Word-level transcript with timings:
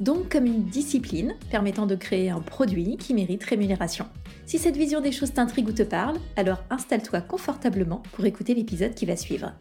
Donc 0.00 0.30
comme 0.30 0.46
une 0.46 0.64
discipline 0.64 1.34
permettant 1.50 1.86
de 1.86 1.96
créer 1.96 2.30
un 2.30 2.40
produit 2.40 2.96
qui 2.96 3.14
mérite 3.14 3.42
rémunération. 3.44 4.06
Si 4.46 4.58
cette 4.58 4.76
vision 4.76 5.00
des 5.00 5.12
choses 5.12 5.32
t'intrigue 5.32 5.68
ou 5.68 5.72
te 5.72 5.82
parle, 5.82 6.18
alors 6.36 6.62
installe-toi 6.70 7.20
confortablement 7.20 8.02
pour 8.12 8.24
écouter 8.24 8.54
l'épisode 8.54 8.94
qui 8.94 9.06
va 9.06 9.16
suivre. 9.16 9.52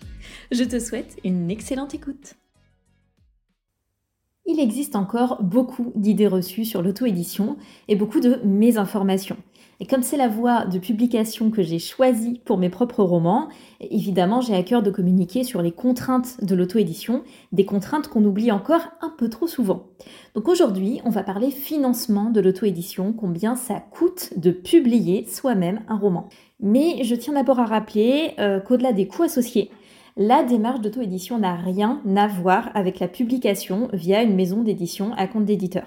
Je 0.52 0.64
te 0.64 0.80
souhaite 0.80 1.18
une 1.24 1.50
excellente 1.50 1.94
écoute 1.94 2.36
il 4.48 4.62
existe 4.62 4.96
encore 4.96 5.44
beaucoup 5.44 5.92
d'idées 5.96 6.28
reçues 6.28 6.66
sur 6.66 6.82
l'auto-édition 6.82 7.58
et 7.90 7.96
beaucoup 7.96 8.22
de 8.22 8.40
mésinformations. 8.46 9.38
Et 9.80 9.86
comme 9.86 10.02
c'est 10.02 10.18
la 10.18 10.28
voie 10.28 10.66
de 10.66 10.80
publication 10.80 11.52
que 11.52 11.62
j'ai 11.62 11.78
choisie 11.78 12.42
pour 12.46 12.58
mes 12.58 12.70
propres 12.70 13.04
romans, 13.04 13.48
évidemment 13.80 14.42
j'ai 14.42 14.56
à 14.56 14.64
cœur 14.64 14.82
de 14.82 14.90
communiquer 14.90 15.44
sur 15.44 15.62
les 15.62 15.72
contraintes 15.72 16.44
de 16.44 16.56
l'auto-édition, 16.56 17.24
des 17.52 17.66
contraintes 17.66 18.08
qu'on 18.08 18.26
oublie 18.26 18.52
encore 18.52 18.82
un 19.02 19.14
peu 19.16 19.30
trop 19.30 19.46
souvent. 19.46 19.86
Donc 20.34 20.48
aujourd'hui, 20.48 21.00
on 21.06 21.12
va 21.12 21.22
parler 21.22 21.52
financement 21.52 22.32
de 22.32 22.42
l'auto-édition, 22.42 23.14
combien 23.14 23.56
ça 23.56 23.80
coûte 23.80 24.34
de 24.36 24.50
publier 24.50 25.28
soi-même 25.28 25.82
un 25.88 25.98
roman. 25.98 26.28
Mais 26.60 27.04
je 27.04 27.14
tiens 27.14 27.34
d'abord 27.34 27.60
à 27.60 27.66
rappeler 27.66 28.32
euh, 28.40 28.60
qu'au-delà 28.60 28.94
des 28.94 29.08
coûts 29.08 29.24
associés, 29.24 29.70
la 30.16 30.42
démarche 30.42 30.82
d'auto-édition 30.82 31.38
n'a 31.38 31.56
rien 31.56 32.02
à 32.16 32.28
voir 32.28 32.72
avec 32.74 33.00
la 33.00 33.08
publication 33.08 33.90
via 33.94 34.24
une 34.24 34.36
maison 34.36 34.64
d'édition 34.64 35.14
à 35.14 35.28
compte 35.28 35.46
d'éditeur. 35.46 35.86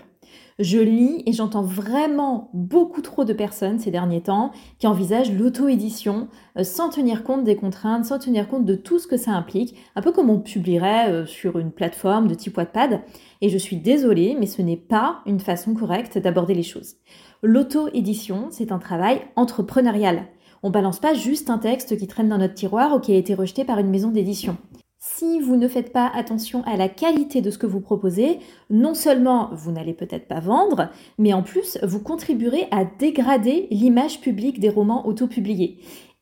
Je 0.59 0.79
lis 0.79 1.23
et 1.25 1.33
j'entends 1.33 1.63
vraiment 1.63 2.51
beaucoup 2.53 3.01
trop 3.01 3.25
de 3.25 3.33
personnes 3.33 3.79
ces 3.79 3.91
derniers 3.91 4.21
temps 4.21 4.53
qui 4.79 4.87
envisagent 4.87 5.33
l'auto-édition 5.33 6.29
euh, 6.59 6.65
sans 6.65 6.91
tenir 6.91 7.25
compte 7.25 7.45
des 7.45 7.57
contraintes, 7.57 8.05
sans 8.05 8.19
tenir 8.19 8.47
compte 8.47 8.67
de 8.67 8.75
tout 8.75 8.99
ce 8.99 9.07
que 9.07 9.17
ça 9.17 9.31
implique, 9.33 9.75
un 9.97 10.03
peu 10.03 10.13
comme 10.13 10.29
on 10.29 10.39
publierait 10.39 11.11
euh, 11.11 11.27
sur 11.27 11.59
une 11.59 11.73
plateforme 11.73 12.29
de 12.29 12.35
type 12.35 12.59
Wattpad. 12.59 13.01
Et 13.41 13.49
je 13.49 13.59
suis 13.59 13.77
désolée, 13.77 14.37
mais 14.39 14.47
ce 14.47 14.61
n'est 14.61 14.77
pas 14.77 15.21
une 15.25 15.41
façon 15.41 15.73
correcte 15.73 16.19
d'aborder 16.19 16.55
les 16.55 16.63
choses. 16.63 16.97
L'auto-édition, 17.43 18.49
c'est 18.51 18.71
un 18.71 18.79
travail 18.79 19.23
entrepreneurial. 19.37 20.27
On 20.63 20.69
balance 20.69 21.01
pas 21.01 21.15
juste 21.15 21.49
un 21.49 21.57
texte 21.57 21.97
qui 21.97 22.07
traîne 22.07 22.29
dans 22.29 22.37
notre 22.37 22.55
tiroir 22.55 22.95
ou 22.95 23.01
qui 23.01 23.13
a 23.13 23.17
été 23.17 23.35
rejeté 23.35 23.65
par 23.65 23.79
une 23.79 23.89
maison 23.89 24.11
d'édition. 24.11 24.59
Si 25.03 25.41
vous 25.41 25.57
ne 25.57 25.67
faites 25.67 25.95
pas 25.95 26.11
attention 26.15 26.63
à 26.65 26.77
la 26.77 26.91
qualité 26.91 27.41
de 27.41 27.51
ce 27.51 27.57
que 27.57 27.67
vous 27.67 27.81
proposez, 27.81 28.39
non 28.69 28.93
seulement 28.93 29.49
vous 29.55 29.73
n'allez 29.73 29.95
peut-être 29.95 30.29
pas 30.29 30.41
vendre, 30.41 30.91
mais 31.17 31.33
en 31.33 31.43
plus 31.43 31.79
vous 31.83 32.01
contribuerez 32.01 32.69
à 32.71 32.85
dégrader 32.85 33.67
l'image 33.71 34.21
publique 34.21 34.61
des 34.61 34.69
romans 34.69 35.07
autopubliés. 35.07 35.79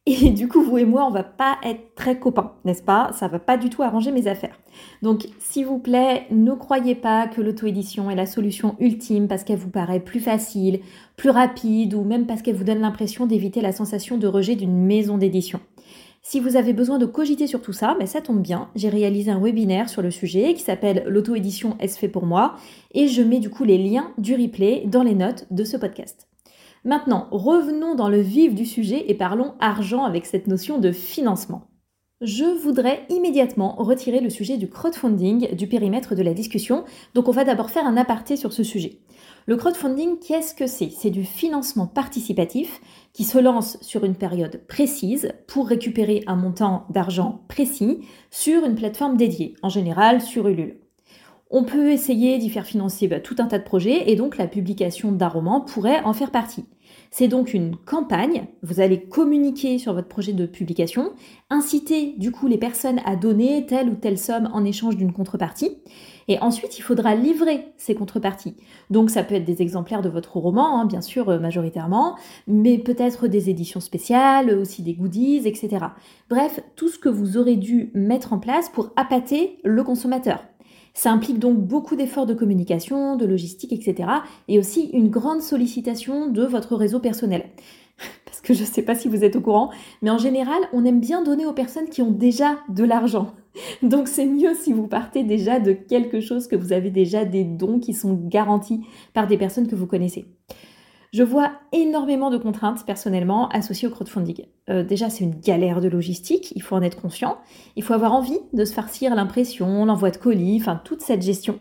Et 0.06 0.30
du 0.30 0.46
coup, 0.46 0.62
vous 0.62 0.78
et 0.78 0.84
moi, 0.84 1.04
on 1.04 1.10
va 1.10 1.24
pas 1.24 1.58
être 1.64 1.96
très 1.96 2.20
copains, 2.20 2.52
n'est-ce 2.64 2.84
pas? 2.84 3.10
Ça 3.14 3.26
va 3.26 3.40
pas 3.40 3.56
du 3.56 3.68
tout 3.68 3.82
arranger 3.82 4.12
mes 4.12 4.28
affaires. 4.28 4.56
Donc, 5.02 5.26
s'il 5.40 5.66
vous 5.66 5.80
plaît, 5.80 6.26
ne 6.30 6.52
croyez 6.52 6.94
pas 6.94 7.26
que 7.26 7.40
l'auto-édition 7.40 8.10
est 8.12 8.14
la 8.14 8.26
solution 8.26 8.76
ultime 8.78 9.26
parce 9.26 9.42
qu'elle 9.42 9.58
vous 9.58 9.70
paraît 9.70 9.98
plus 9.98 10.20
facile, 10.20 10.78
plus 11.16 11.30
rapide 11.30 11.94
ou 11.94 12.04
même 12.04 12.26
parce 12.26 12.42
qu'elle 12.42 12.54
vous 12.54 12.62
donne 12.62 12.80
l'impression 12.80 13.26
d'éviter 13.26 13.60
la 13.60 13.72
sensation 13.72 14.18
de 14.18 14.28
rejet 14.28 14.54
d'une 14.54 14.86
maison 14.86 15.18
d'édition. 15.18 15.58
Si 16.30 16.40
vous 16.40 16.56
avez 16.56 16.74
besoin 16.74 16.98
de 16.98 17.06
cogiter 17.06 17.46
sur 17.46 17.62
tout 17.62 17.72
ça, 17.72 17.96
ben, 17.98 18.06
ça 18.06 18.20
tombe 18.20 18.42
bien, 18.42 18.68
j'ai 18.74 18.90
réalisé 18.90 19.30
un 19.30 19.40
webinaire 19.40 19.88
sur 19.88 20.02
le 20.02 20.10
sujet 20.10 20.52
qui 20.52 20.60
s'appelle 20.60 21.04
L'auto-édition 21.06 21.78
est-ce 21.80 21.98
fait 21.98 22.10
pour 22.10 22.26
moi? 22.26 22.56
Et 22.92 23.08
je 23.08 23.22
mets 23.22 23.40
du 23.40 23.48
coup 23.48 23.64
les 23.64 23.78
liens 23.78 24.12
du 24.18 24.34
replay 24.34 24.82
dans 24.84 25.02
les 25.02 25.14
notes 25.14 25.46
de 25.50 25.64
ce 25.64 25.78
podcast. 25.78 26.28
Maintenant, 26.84 27.28
revenons 27.30 27.94
dans 27.94 28.10
le 28.10 28.20
vif 28.20 28.54
du 28.54 28.66
sujet 28.66 29.10
et 29.10 29.14
parlons 29.14 29.54
argent 29.58 30.04
avec 30.04 30.26
cette 30.26 30.48
notion 30.48 30.76
de 30.76 30.92
financement. 30.92 31.62
Je 32.20 32.42
voudrais 32.42 33.06
immédiatement 33.10 33.76
retirer 33.76 34.18
le 34.18 34.28
sujet 34.28 34.56
du 34.56 34.68
crowdfunding 34.68 35.54
du 35.54 35.68
périmètre 35.68 36.16
de 36.16 36.22
la 36.24 36.34
discussion, 36.34 36.84
donc 37.14 37.28
on 37.28 37.32
va 37.32 37.44
d'abord 37.44 37.70
faire 37.70 37.86
un 37.86 37.96
aparté 37.96 38.36
sur 38.36 38.52
ce 38.52 38.64
sujet. 38.64 38.98
Le 39.46 39.56
crowdfunding, 39.56 40.18
qu'est-ce 40.18 40.52
que 40.52 40.66
c'est? 40.66 40.90
C'est 40.90 41.10
du 41.10 41.22
financement 41.22 41.86
participatif 41.86 42.80
qui 43.12 43.22
se 43.22 43.38
lance 43.38 43.78
sur 43.82 44.02
une 44.02 44.16
période 44.16 44.62
précise 44.66 45.30
pour 45.46 45.68
récupérer 45.68 46.24
un 46.26 46.34
montant 46.34 46.86
d'argent 46.90 47.44
précis 47.46 48.00
sur 48.32 48.64
une 48.64 48.74
plateforme 48.74 49.16
dédiée, 49.16 49.54
en 49.62 49.68
général 49.68 50.20
sur 50.20 50.48
Ulule. 50.48 50.80
On 51.50 51.62
peut 51.62 51.92
essayer 51.92 52.38
d'y 52.38 52.50
faire 52.50 52.66
financer 52.66 53.06
bah, 53.06 53.20
tout 53.20 53.36
un 53.38 53.46
tas 53.46 53.60
de 53.60 53.64
projets 53.64 54.10
et 54.10 54.16
donc 54.16 54.38
la 54.38 54.48
publication 54.48 55.12
d'un 55.12 55.28
roman 55.28 55.60
pourrait 55.60 56.02
en 56.02 56.14
faire 56.14 56.32
partie. 56.32 56.64
C'est 57.10 57.28
donc 57.28 57.54
une 57.54 57.76
campagne, 57.76 58.46
vous 58.62 58.80
allez 58.80 59.00
communiquer 59.00 59.78
sur 59.78 59.94
votre 59.94 60.08
projet 60.08 60.32
de 60.32 60.46
publication, 60.46 61.12
inciter 61.50 62.14
du 62.18 62.32
coup 62.32 62.46
les 62.46 62.58
personnes 62.58 63.00
à 63.04 63.16
donner 63.16 63.64
telle 63.66 63.88
ou 63.88 63.94
telle 63.94 64.18
somme 64.18 64.50
en 64.52 64.64
échange 64.64 64.96
d'une 64.96 65.12
contrepartie, 65.12 65.78
et 66.28 66.38
ensuite 66.40 66.78
il 66.78 66.82
faudra 66.82 67.14
livrer 67.14 67.72
ces 67.78 67.94
contreparties. 67.94 68.54
Donc 68.90 69.10
ça 69.10 69.22
peut 69.24 69.34
être 69.34 69.46
des 69.46 69.62
exemplaires 69.62 70.02
de 70.02 70.10
votre 70.10 70.36
roman, 70.36 70.80
hein, 70.80 70.84
bien 70.84 71.00
sûr 71.00 71.30
euh, 71.30 71.38
majoritairement, 71.38 72.16
mais 72.46 72.78
peut-être 72.78 73.26
des 73.26 73.48
éditions 73.48 73.80
spéciales, 73.80 74.50
aussi 74.50 74.82
des 74.82 74.94
goodies, 74.94 75.42
etc. 75.46 75.86
Bref, 76.28 76.60
tout 76.76 76.88
ce 76.88 76.98
que 76.98 77.08
vous 77.08 77.38
aurez 77.38 77.56
dû 77.56 77.90
mettre 77.94 78.32
en 78.32 78.38
place 78.38 78.68
pour 78.68 78.90
appâter 78.96 79.58
le 79.64 79.82
consommateur. 79.82 80.44
Ça 80.94 81.12
implique 81.12 81.38
donc 81.38 81.58
beaucoup 81.58 81.96
d'efforts 81.96 82.26
de 82.26 82.34
communication, 82.34 83.16
de 83.16 83.26
logistique, 83.26 83.72
etc. 83.72 84.08
Et 84.48 84.58
aussi 84.58 84.90
une 84.92 85.08
grande 85.08 85.42
sollicitation 85.42 86.28
de 86.28 86.44
votre 86.44 86.76
réseau 86.76 87.00
personnel. 87.00 87.44
Parce 88.24 88.40
que 88.40 88.54
je 88.54 88.62
ne 88.62 88.66
sais 88.66 88.82
pas 88.82 88.94
si 88.94 89.08
vous 89.08 89.24
êtes 89.24 89.36
au 89.36 89.40
courant, 89.40 89.70
mais 90.02 90.10
en 90.10 90.18
général, 90.18 90.58
on 90.72 90.84
aime 90.84 91.00
bien 91.00 91.22
donner 91.22 91.46
aux 91.46 91.52
personnes 91.52 91.88
qui 91.88 92.02
ont 92.02 92.10
déjà 92.10 92.58
de 92.68 92.84
l'argent. 92.84 93.32
Donc 93.82 94.08
c'est 94.08 94.26
mieux 94.26 94.54
si 94.54 94.72
vous 94.72 94.86
partez 94.86 95.24
déjà 95.24 95.60
de 95.60 95.72
quelque 95.72 96.20
chose, 96.20 96.46
que 96.46 96.56
vous 96.56 96.72
avez 96.72 96.90
déjà 96.90 97.24
des 97.24 97.44
dons 97.44 97.78
qui 97.78 97.94
sont 97.94 98.14
garantis 98.14 98.82
par 99.14 99.26
des 99.26 99.38
personnes 99.38 99.68
que 99.68 99.76
vous 99.76 99.86
connaissez. 99.86 100.26
Je 101.12 101.22
vois 101.22 101.52
énormément 101.72 102.30
de 102.30 102.36
contraintes 102.36 102.84
personnellement 102.84 103.48
associées 103.48 103.88
au 103.88 103.90
crowdfunding. 103.90 104.44
Euh, 104.68 104.84
déjà, 104.84 105.08
c'est 105.08 105.24
une 105.24 105.40
galère 105.40 105.80
de 105.80 105.88
logistique, 105.88 106.52
il 106.54 106.62
faut 106.62 106.76
en 106.76 106.82
être 106.82 107.00
conscient. 107.00 107.38
Il 107.76 107.82
faut 107.82 107.94
avoir 107.94 108.12
envie 108.12 108.38
de 108.52 108.64
se 108.66 108.74
farcir 108.74 109.14
l'impression, 109.14 109.86
l'envoi 109.86 110.10
de 110.10 110.18
colis, 110.18 110.58
enfin 110.60 110.80
toute 110.84 111.00
cette 111.00 111.22
gestion. 111.22 111.60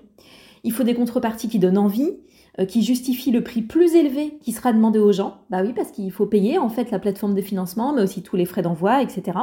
Il 0.66 0.74
faut 0.74 0.84
des 0.84 0.96
contreparties 0.96 1.48
qui 1.48 1.60
donnent 1.60 1.78
envie, 1.78 2.18
euh, 2.60 2.66
qui 2.66 2.84
justifient 2.84 3.32
le 3.32 3.42
prix 3.42 3.62
plus 3.62 3.96
élevé 3.96 4.38
qui 4.42 4.52
sera 4.52 4.74
demandé 4.74 5.00
aux 5.00 5.14
gens. 5.14 5.38
Bah 5.50 5.62
oui, 5.64 5.72
parce 5.74 5.92
qu'il 5.92 6.12
faut 6.12 6.26
payer 6.26 6.58
en 6.58 6.70
fait 6.70 6.92
la 6.92 7.00
plateforme 7.00 7.34
de 7.34 7.42
financement, 7.42 7.94
mais 7.94 8.02
aussi 8.02 8.24
tous 8.24 8.36
les 8.36 8.46
frais 8.46 8.64
d'envoi, 8.64 9.02
etc. 9.02 9.38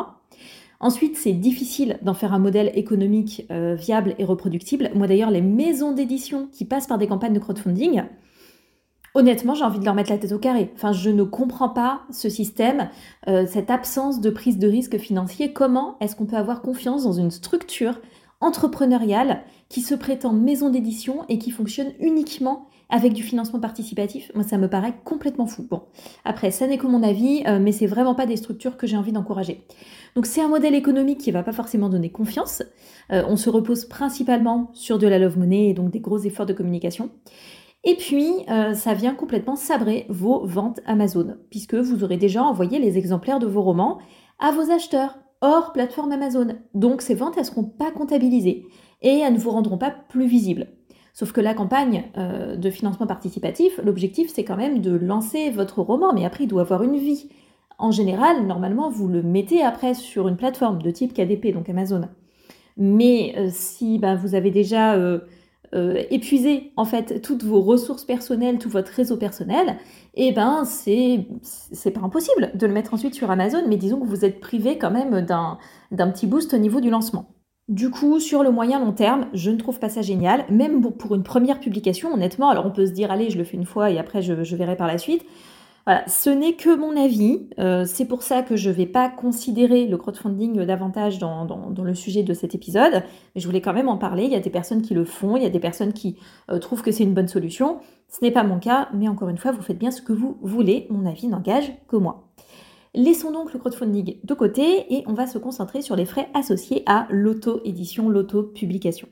Ensuite, 0.81 1.17
c'est 1.17 1.33
difficile 1.33 1.99
d'en 2.03 2.13
faire 2.13 2.35
un 2.35 2.39
modèle 2.39 2.71
économique 2.75 3.47
euh, 3.51 3.75
viable 3.75 4.15
et 4.19 4.25
reproductible. 4.25 4.91
Moi 4.95 5.07
d'ailleurs, 5.07 5.31
les 5.31 5.41
maisons 5.41 5.93
d'édition 5.93 6.49
qui 6.53 6.67
passent 6.67 6.89
par 6.89 6.99
des 6.99 7.07
campagnes 7.07 7.33
de 7.33 7.39
crowdfunding, 7.39 8.03
honnêtement, 9.15 9.55
j'ai 9.55 9.65
envie 9.65 9.79
de 9.79 9.85
leur 9.85 9.95
mettre 9.95 10.11
la 10.11 10.19
tête 10.19 10.33
au 10.33 10.39
carré. 10.39 10.71
Enfin, 10.75 10.93
je 10.93 11.11
ne 11.11 11.23
comprends 11.23 11.69
pas 11.69 12.03
ce 12.11 12.29
système, 12.29 12.91
euh, 13.29 13.47
cette 13.49 13.71
absence 13.71 14.21
de 14.21 14.31
prise 14.31 14.59
de 14.59 14.69
risque 14.69 14.99
financier. 14.99 15.53
Comment 15.53 15.97
est-ce 16.01 16.17
qu'on 16.17 16.27
peut 16.27 16.37
avoir 16.37 16.63
confiance 16.63 17.05
dans 17.05 17.13
une 17.13 17.31
structure 17.31 18.01
entrepreneuriale 18.41 19.43
qui 19.69 19.81
se 19.81 19.95
prétend 19.95 20.33
maison 20.33 20.69
d'édition 20.69 21.25
et 21.29 21.39
qui 21.39 21.51
fonctionne 21.51 21.93
uniquement 22.01 22.69
avec 22.91 23.13
du 23.13 23.23
financement 23.23 23.61
participatif, 23.61 24.31
moi 24.35 24.45
ça 24.45 24.59
me 24.59 24.69
paraît 24.69 24.95
complètement 25.05 25.47
fou. 25.47 25.67
Bon, 25.69 25.83
après, 26.25 26.51
ça 26.51 26.67
n'est 26.67 26.79
que 26.79 26.87
mon 26.87 27.03
avis, 27.03 27.43
euh, 27.47 27.59
mais 27.59 27.73
c'est 27.73 27.87
vraiment 27.87 28.15
pas 28.15 28.27
des 28.27 28.37
structures 28.37 28.77
que 28.77 28.87
j'ai 28.87 28.97
envie 28.97 29.13
d'encourager. 29.13 29.63
Donc 30.15 30.27
c'est 30.27 30.43
un 30.43 30.49
modèle 30.49 30.75
économique 30.75 31.19
qui 31.19 31.31
va 31.31 31.43
pas 31.43 31.53
forcément 31.53 31.89
donner 31.89 32.11
confiance. 32.11 32.63
Euh, 33.11 33.25
on 33.27 33.37
se 33.37 33.51
repose 33.51 33.87
principalement 33.87 34.71
sur 34.75 34.99
de 34.99 35.09
la 35.09 35.19
love 35.19 35.39
money 35.39 35.71
et 35.71 35.75
donc 35.75 35.91
des 35.91 36.01
gros 36.01 36.19
efforts 36.19 36.47
de 36.47 36.53
communication. 36.53 37.11
Et 37.85 37.97
puis, 37.97 38.33
euh, 38.49 38.73
ça 38.73 38.95
vient 38.95 39.15
complètement 39.15 39.57
sabrer 39.57 40.07
vos 40.09 40.47
ventes 40.47 40.81
Amazon, 40.87 41.37
puisque 41.51 41.75
vous 41.75 42.03
aurez 42.03 42.17
déjà 42.17 42.43
envoyé 42.43 42.79
les 42.79 42.97
exemplaires 42.97 43.39
de 43.39 43.47
vos 43.47 43.63
romans 43.63 43.99
à 44.39 44.53
vos 44.53 44.71
acheteurs, 44.71 45.19
hors 45.43 45.73
plateforme 45.73 46.13
Amazon. 46.13 46.57
Donc, 46.73 47.03
ces 47.03 47.15
ventes, 47.15 47.35
elles 47.37 47.43
ne 47.43 47.49
seront 47.49 47.65
pas 47.65 47.91
comptabilisées 47.91 48.65
et 49.03 49.19
elles 49.19 49.35
ne 49.35 49.39
vous 49.39 49.51
rendront 49.51 49.77
pas 49.77 49.95
plus 50.09 50.27
visibles. 50.27 50.69
Sauf 51.13 51.33
que 51.33 51.43
la 51.43 51.53
campagne 51.53 52.05
euh, 52.17 52.57
de 52.57 52.71
financement 52.71 53.07
participatif, 53.07 53.79
l'objectif, 53.85 54.31
c'est 54.33 54.45
quand 54.45 54.57
même 54.57 54.81
de 54.81 54.97
lancer 54.97 55.51
votre 55.51 55.83
roman, 55.83 56.15
mais 56.15 56.25
après, 56.25 56.45
il 56.45 56.49
doit 56.49 56.63
avoir 56.63 56.83
une 56.83 56.97
vie. 56.97 57.29
En 57.79 57.91
général, 57.91 58.47
normalement, 58.47 58.89
vous 58.89 59.09
le 59.09 59.23
mettez 59.23 59.63
après 59.63 59.93
sur 59.93 60.27
une 60.27 60.37
plateforme 60.37 60.81
de 60.81 60.91
type 60.91 61.13
KDP, 61.13 61.53
donc 61.53 61.69
Amazon. 61.69 62.09
Mais 62.79 63.35
euh, 63.37 63.49
si 63.53 63.99
bah, 63.99 64.17
vous 64.17 64.35
avez 64.35 64.51
déjà 64.51 64.97
épuisé 66.11 66.73
en 66.77 66.85
fait 66.85 67.21
toutes 67.21 67.45
vos 67.45 67.61
ressources 67.61 68.05
personnelles, 68.05 68.59
tout 68.59 68.69
votre 68.71 68.93
réseau 68.93 69.17
personnel, 69.17 69.77
eh 70.15 70.33
ben 70.33 70.65
c'est 70.65 71.27
c'est 71.43 71.91
pas 71.91 72.01
impossible 72.01 72.53
de 72.55 72.67
le 72.67 72.73
mettre 72.73 72.95
ensuite 72.95 73.15
sur 73.15 73.31
Amazon, 73.31 73.65
mais 73.69 73.77
disons 73.77 74.01
que 74.01 74.07
vous 74.07 74.25
êtes 74.25 74.41
privé 74.41 74.79
quand 74.79 74.91
même 74.91 75.23
d'un 75.23 75.59
d'un 75.91 76.11
petit 76.11 76.27
boost 76.27 76.55
au 76.55 76.59
niveau 76.59 76.81
du 76.81 76.91
lancement. 76.91 77.27
Du 77.69 77.91
coup, 77.91 78.21
sur 78.21 78.43
le 78.43 78.51
moyen 78.51 78.79
long 78.79 78.93
terme, 78.93 79.27
je 79.33 79.51
ne 79.51 79.57
trouve 79.57 79.79
pas 79.79 79.89
ça 79.89 80.03
génial, 80.03 80.45
même 80.51 80.83
pour 80.93 81.15
une 81.15 81.23
première 81.23 81.61
publication, 81.61 82.13
honnêtement. 82.13 82.51
Alors 82.51 82.67
on 82.67 82.71
peut 82.71 82.87
se 82.87 82.93
dire, 82.93 83.11
allez, 83.11 83.31
je 83.31 83.39
le 83.39 83.45
fais 83.45 83.57
une 83.57 83.65
fois 83.65 83.91
et 83.91 83.99
après 83.99 84.23
je 84.23 84.57
verrai 84.57 84.77
par 84.77 84.87
la 84.87 84.99
suite. 84.99 85.25
Voilà, 85.87 86.09
ce 86.09 86.31
n'est 86.31 86.55
que 86.55 86.75
mon 86.75 86.97
avis. 86.97 87.49
Euh, 87.59 87.85
c'est 87.87 88.07
pour 88.07 88.23
ça 88.23 88.43
que 88.43 88.57
je 88.57 88.71
ne 88.71 88.75
vais 88.75 88.87
pas 88.87 89.11
considérer 89.11 89.87
le 89.87 89.99
crowdfunding 89.99 90.65
davantage 90.65 91.19
dans, 91.19 91.75
le 91.77 91.95
sujet 91.95 92.23
de 92.23 92.33
cet 92.33 92.55
épisode. 92.55 93.03
Mais 93.35 93.41
je 93.41 93.47
voulais 93.47 93.61
quand 93.61 93.75
même 93.75 93.89
en 93.89 93.99
parler. 93.99 94.25
Il 94.25 94.33
y 94.33 94.37
a 94.37 94.41
des 94.41 94.51
personnes 94.51 94.81
qui 94.81 94.95
le 94.95 95.05
font, 95.05 95.37
il 95.37 95.43
y 95.43 95.47
a 95.47 95.51
des 95.51 95.61
personnes 95.61 95.93
qui 95.93 96.17
euh, 96.51 96.59
trouvent 96.59 96.83
que 96.83 96.91
c'est 96.91 97.05
une 97.05 97.13
bonne 97.13 97.29
solution. 97.29 97.81
Ce 98.09 98.25
n'est 98.25 98.31
pas 98.31 98.45
mon 98.45 98.59
cas, 98.59 98.89
mais 98.95 99.09
encore 99.09 99.29
une 99.29 99.39
fois, 99.39 99.53
vous 99.53 99.63
faites 99.63 99.79
bien 99.79 99.91
ce 99.91 100.01
que 100.01 100.13
vous 100.13 100.39
voulez. 100.41 100.87
Mon 100.89 101.05
avis 101.05 101.29
n'engage 101.29 101.71
que 101.89 101.97
moi. 101.97 102.29
Laissons 102.95 103.33
donc 103.33 103.53
le 103.53 103.59
crowdfunding 103.59 104.21
de 104.23 104.35
côté 104.35 104.95
et 104.95 105.05
on 105.07 105.15
va 105.15 105.27
se 105.27 105.37
concentrer 105.37 105.83
sur 105.83 105.97
les 105.97 106.07
frais 106.07 106.29
associés 106.33 106.83
à 106.87 107.09
l'auto-édition, 107.11 108.09
l'auto-publication. 108.09 109.09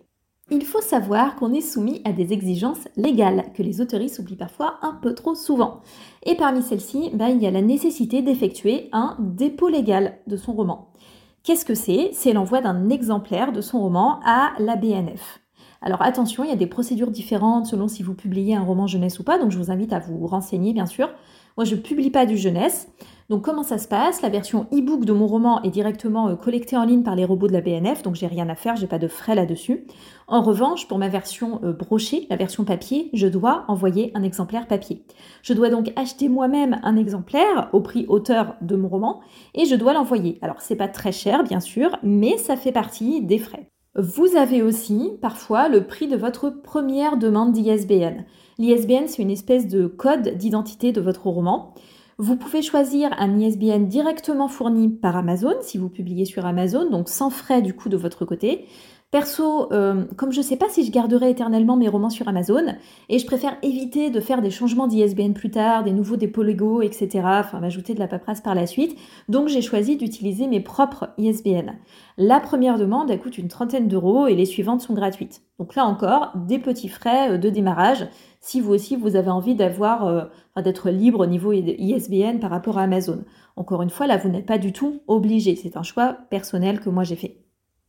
Il 0.50 0.65
faut 0.65 0.81
savoir 0.81 1.37
qu'on 1.37 1.53
est 1.53 1.61
soumis 1.61 2.03
à 2.05 2.12
des 2.12 2.33
exigences 2.33 2.89
légales 2.97 3.44
que 3.55 3.62
les 3.62 3.81
autoristes 3.81 4.19
oublient 4.19 4.37
parfois 4.37 4.79
un 4.83 4.99
peu 5.00 5.15
trop 5.15 5.35
souvent. 5.35 5.81
Et 6.25 6.35
parmi 6.35 6.62
celles-ci, 6.62 7.11
ben, 7.15 7.29
il 7.29 7.43
y 7.43 7.47
a 7.47 7.50
la 7.50 7.62
nécessité 7.62 8.23
d'effectuer 8.23 8.89
un 8.93 9.17
dépôt 9.21 9.69
légal 9.69 10.19
de 10.27 10.37
son 10.37 10.53
roman. 10.53 10.89
Qu'est-ce 11.44 11.65
que 11.65 11.75
c'est? 11.75 12.11
C'est 12.12 12.33
l'envoi 12.33 12.61
d'un 12.61 12.91
exemplaire 12.91 13.53
de 13.53 13.61
son 13.61 13.81
roman 13.81 14.21
à 14.25 14.53
la 14.59 14.77
BNF. 14.77 15.41
Alors 15.81 16.03
attention, 16.03 16.44
il 16.44 16.50
y 16.50 16.53
a 16.53 16.56
des 16.56 16.67
procédures 16.67 17.11
différentes 17.11 17.67
selon 17.67 17.89
si 17.89 18.03
vous 18.03 18.15
publiez 18.15 18.55
un 18.55 18.62
roman 18.62 18.87
jeunesse 18.87 19.19
ou 19.19 19.25
pas, 19.25 19.39
donc 19.39 19.50
je 19.50 19.59
vous 19.59 19.71
invite 19.71 19.93
à 19.93 19.99
vous 19.99 20.27
renseigner 20.27 20.73
bien 20.73 20.87
sûr. 20.87 21.09
Moi, 21.56 21.65
je 21.65 21.75
ne 21.75 21.81
publie 21.81 22.11
pas 22.11 22.25
du 22.25 22.37
jeunesse. 22.37 22.89
Donc 23.32 23.46
comment 23.46 23.62
ça 23.62 23.79
se 23.79 23.88
passe? 23.88 24.20
La 24.20 24.29
version 24.29 24.67
e-book 24.75 25.06
de 25.06 25.12
mon 25.14 25.26
roman 25.26 25.62
est 25.62 25.70
directement 25.70 26.29
euh, 26.29 26.37
collectée 26.37 26.76
en 26.76 26.84
ligne 26.84 27.02
par 27.02 27.17
les 27.17 27.25
robots 27.25 27.46
de 27.46 27.55
la 27.55 27.62
BNF, 27.62 28.02
donc 28.02 28.14
j'ai 28.14 28.26
rien 28.26 28.46
à 28.50 28.55
faire, 28.55 28.76
j'ai 28.76 28.87
pas 28.87 28.99
de 28.99 29.08
frais 29.08 29.34
là-dessus. 29.34 29.87
En 30.29 30.43
revanche, 30.43 30.87
pour 30.87 30.99
ma 30.99 31.08
version 31.08 31.58
euh, 31.64 31.73
brochée, 31.73 32.26
la 32.29 32.37
version 32.37 32.64
papier, 32.64 33.08
je 33.14 33.26
dois 33.26 33.64
envoyer 33.69 34.11
un 34.14 34.23
exemplaire 34.23 34.67
papier. 34.67 35.06
Je 35.43 35.55
dois 35.55 35.70
donc 35.70 35.94
acheter 35.96 36.29
moi-même 36.29 36.79
un 36.82 36.94
exemplaire 36.94 37.70
au 37.73 37.81
prix 37.81 38.05
auteur 38.06 38.55
de 38.61 38.76
mon 38.76 38.88
roman 38.88 39.23
et 39.55 39.64
je 39.64 39.76
dois 39.76 39.94
l'envoyer. 39.94 40.38
Alors 40.43 40.61
c'est 40.61 40.76
pas 40.76 40.88
très 40.88 41.11
cher 41.11 41.43
bien 41.43 41.61
sûr, 41.61 41.96
mais 42.02 42.37
ça 42.37 42.56
fait 42.56 42.70
partie 42.70 43.23
des 43.23 43.38
frais. 43.38 43.67
Vous 43.94 44.37
avez 44.37 44.61
aussi 44.61 45.12
parfois 45.23 45.70
le 45.70 45.87
prix 45.87 46.06
de 46.06 46.17
votre 46.19 46.50
première 46.50 47.17
demande 47.17 47.52
d'ISBN. 47.52 48.26
L'ISBN, 48.58 49.06
c'est 49.06 49.23
une 49.23 49.31
espèce 49.31 49.67
de 49.69 49.87
code 49.87 50.37
d'identité 50.37 50.93
de 50.93 51.00
votre 51.00 51.26
roman. 51.26 51.73
Vous 52.23 52.37
pouvez 52.37 52.63
choisir 52.63 53.11
un 53.19 53.37
ISBN 53.37 53.87
directement 53.87 54.47
fourni 54.47 54.89
par 54.89 55.17
Amazon 55.17 55.55
si 55.61 55.77
vous 55.77 55.89
publiez 55.89 56.25
sur 56.25 56.47
Amazon, 56.47 56.89
donc 56.89 57.09
sans 57.09 57.31
frais 57.31 57.63
du 57.63 57.75
coup 57.75 57.89
de 57.89 57.97
votre 57.97 58.25
côté. 58.25 58.65
Perso, 59.12 59.70
euh, 59.75 60.06
comme 60.17 60.32
je 60.32 60.38
ne 60.38 60.43
sais 60.43 60.56
pas 60.56 60.70
si 60.70 60.87
je 60.87 60.91
garderai 60.91 61.29
éternellement 61.29 61.76
mes 61.76 61.87
romans 61.87 62.09
sur 62.09 62.29
Amazon, 62.29 62.64
et 63.11 63.19
je 63.19 63.26
préfère 63.26 63.59
éviter 63.61 64.09
de 64.09 64.20
faire 64.20 64.41
des 64.41 64.50
changements 64.50 64.87
d'ISBN 64.87 65.35
plus 65.35 65.50
tard, 65.50 65.85
des 65.85 65.93
nouveaux 65.93 66.17
dépôts 66.17 66.43
légaux, 66.43 66.81
etc., 66.81 67.20
enfin 67.23 67.61
m'ajouter 67.61 67.93
de 67.93 67.99
la 67.99 68.09
paperasse 68.09 68.41
par 68.41 68.55
la 68.55 68.67
suite, 68.67 68.99
donc 69.29 69.49
j'ai 69.49 69.61
choisi 69.61 69.99
d'utiliser 69.99 70.47
mes 70.47 70.61
propres 70.61 71.11
ISBN. 71.19 71.73
La 72.17 72.41
première 72.41 72.79
demande, 72.79 73.11
elle 73.11 73.20
coûte 73.20 73.37
une 73.37 73.49
trentaine 73.49 73.87
d'euros 73.87 74.29
et 74.29 74.35
les 74.35 74.47
suivantes 74.47 74.81
sont 74.81 74.94
gratuites. 74.94 75.43
Donc 75.58 75.75
là 75.75 75.85
encore, 75.85 76.32
des 76.35 76.58
petits 76.58 76.88
frais 76.88 77.32
euh, 77.32 77.37
de 77.37 77.50
démarrage, 77.50 78.08
si 78.41 78.62
vous 78.62 78.73
aussi 78.73 78.97
vous 78.97 79.15
avez 79.17 79.31
envie 79.31 79.55
d'avoir, 79.55 80.06
euh, 80.06 80.25
d'être 80.62 80.88
libre 80.88 81.20
au 81.20 81.26
niveau 81.26 81.53
ISBN 81.53 82.38
par 82.41 82.49
rapport 82.49 82.79
à 82.79 82.85
Amazon. 82.85 83.26
Encore 83.56 83.82
une 83.82 83.91
fois, 83.91 84.06
là, 84.06 84.17
vous 84.17 84.31
n'êtes 84.31 84.47
pas 84.47 84.56
du 84.56 84.73
tout 84.73 85.03
obligé, 85.06 85.55
c'est 85.55 85.76
un 85.76 85.82
choix 85.82 86.17
personnel 86.31 86.81
que 86.81 86.88
moi 86.88 87.05
j'ai 87.05 87.17
fait. 87.17 87.42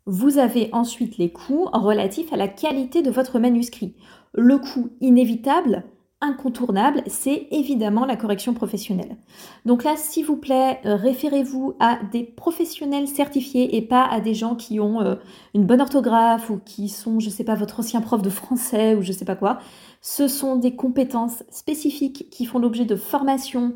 Vous 0.05 0.37
avez 0.37 0.69
ensuite 0.73 1.17
les 1.17 1.31
coûts 1.31 1.69
relatifs 1.71 2.33
à 2.33 2.37
la 2.37 2.49
qualité 2.49 3.01
de 3.01 3.09
votre 3.09 3.39
manuscrit. 3.39 3.95
Le 4.33 4.57
coût 4.57 4.89
inévitable, 4.99 5.85
incontournable, 6.23 7.03
c'est 7.07 7.47
évidemment 7.51 8.05
la 8.05 8.15
correction 8.15 8.53
professionnelle. 8.53 9.17
Donc 9.65 9.83
là, 9.83 9.95
s'il 9.95 10.25
vous 10.25 10.37
plaît, 10.37 10.79
euh, 10.85 10.95
référez-vous 10.95 11.75
à 11.79 11.99
des 12.11 12.23
professionnels 12.23 13.07
certifiés 13.07 13.77
et 13.77 13.81
pas 13.81 14.03
à 14.03 14.19
des 14.19 14.33
gens 14.33 14.55
qui 14.55 14.79
ont 14.79 15.01
euh, 15.01 15.15
une 15.53 15.65
bonne 15.65 15.81
orthographe 15.81 16.49
ou 16.49 16.59
qui 16.63 16.89
sont, 16.89 17.19
je 17.19 17.27
ne 17.27 17.31
sais 17.31 17.43
pas, 17.43 17.55
votre 17.55 17.79
ancien 17.79 18.01
prof 18.01 18.21
de 18.21 18.29
français 18.29 18.95
ou 18.95 19.01
je 19.01 19.09
ne 19.09 19.13
sais 19.13 19.25
pas 19.25 19.35
quoi. 19.35 19.59
Ce 20.01 20.27
sont 20.27 20.57
des 20.57 20.75
compétences 20.75 21.43
spécifiques 21.49 22.29
qui 22.29 22.45
font 22.45 22.59
l'objet 22.59 22.83
de 22.83 22.97
formation. 22.97 23.73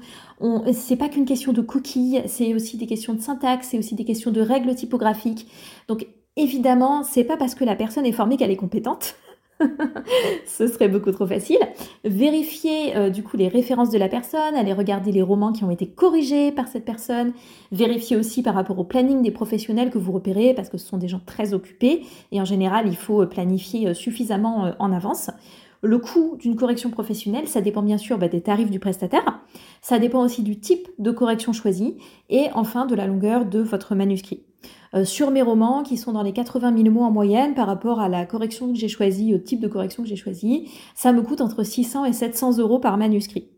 C'est 0.74 0.98
pas 0.98 1.08
qu'une 1.08 1.26
question 1.26 1.54
de 1.54 1.62
cookies, 1.62 2.20
c'est 2.26 2.54
aussi 2.54 2.76
des 2.76 2.86
questions 2.86 3.14
de 3.14 3.22
syntaxe, 3.22 3.70
c'est 3.72 3.80
aussi 3.80 3.96
des 3.96 4.04
questions 4.04 4.32
de 4.32 4.42
règles 4.42 4.76
typographiques. 4.76 5.48
Évidemment, 6.38 7.04
c'est 7.04 7.24
pas 7.24 7.38
parce 7.38 7.56
que 7.56 7.66
la 7.66 7.76
personne 7.76 8.06
est 8.06 8.12
formée 8.12 8.38
qu'elle 8.38 8.52
est 8.52 8.56
compétente. 8.56 9.16
Ce 10.46 10.68
serait 10.68 10.88
beaucoup 10.88 11.12
trop 11.12 11.26
facile. 11.26 11.60
Vérifier 12.04 12.96
euh, 12.96 13.10
du 13.10 13.24
coup 13.24 13.38
les 13.38 13.48
références 13.48 13.90
de 13.90 13.98
la 13.98 14.08
personne, 14.08 14.56
aller 14.56 14.74
regarder 14.74 15.12
les 15.12 15.22
romans 15.22 15.52
qui 15.52 15.64
ont 15.64 15.72
été 15.72 15.88
corrigés 15.88 16.52
par 16.52 16.68
cette 16.68 16.86
personne. 16.86 17.34
Vérifier 17.72 18.18
aussi 18.18 18.44
par 18.44 18.54
rapport 18.54 18.78
au 18.78 18.84
planning 18.84 19.22
des 19.22 19.32
professionnels 19.32 19.90
que 19.90 19.98
vous 19.98 20.12
repérez 20.12 20.54
parce 20.54 20.70
que 20.70 20.78
ce 20.78 20.88
sont 20.88 20.98
des 20.98 21.08
gens 21.08 21.22
très 21.26 21.54
occupés 21.54 22.04
et 22.32 22.40
en 22.40 22.46
général 22.46 22.88
il 22.88 22.96
faut 22.96 23.26
planifier 23.26 23.88
euh, 23.88 23.94
suffisamment 23.94 24.66
euh, 24.66 24.72
en 24.80 24.92
avance. 24.92 25.32
Le 25.84 26.00
coût 26.00 26.38
d'une 26.40 26.56
correction 26.56 26.90
professionnelle, 26.90 27.48
ça 27.48 27.62
dépend 27.62 27.84
bien 27.84 28.00
sûr 28.00 28.18
bah, 28.18 28.28
des 28.28 28.42
tarifs 28.42 28.72
du 28.72 28.80
prestataire, 28.80 29.40
ça 29.82 30.00
dépend 30.00 30.24
aussi 30.24 30.42
du 30.42 30.60
type 30.60 30.88
de 30.98 31.12
correction 31.12 31.54
choisie 31.54 31.98
et 32.30 32.48
enfin 32.56 32.88
de 32.88 32.96
la 32.96 33.06
longueur 33.06 33.46
de 33.46 33.60
votre 33.60 33.94
manuscrit. 33.94 34.47
Euh, 34.94 35.06
sur 35.06 35.32
mes 35.32 35.42
romans 35.42 35.84
qui 35.84 35.98
sont 35.98 36.14
dans 36.14 36.24
les 36.24 36.34
80 36.34 36.76
000 36.76 36.90
mots 36.90 37.04
en 37.04 37.12
moyenne 37.12 37.54
par 37.54 37.68
rapport 37.68 38.00
à 38.00 38.10
la 38.10 38.26
correction 38.26 38.72
que 38.72 38.80
j'ai 38.80 38.88
choisie, 38.88 39.34
au 39.34 39.38
type 39.38 39.60
de 39.60 39.68
correction 39.68 40.04
que 40.04 40.10
j'ai 40.10 40.16
choisi, 40.16 40.70
ça 40.96 41.12
me 41.12 41.22
coûte 41.22 41.42
entre 41.42 41.64
600 41.64 42.06
et 42.06 42.14
700 42.14 42.58
euros 42.60 42.80
par 42.80 42.98
manuscrit. 42.98 43.50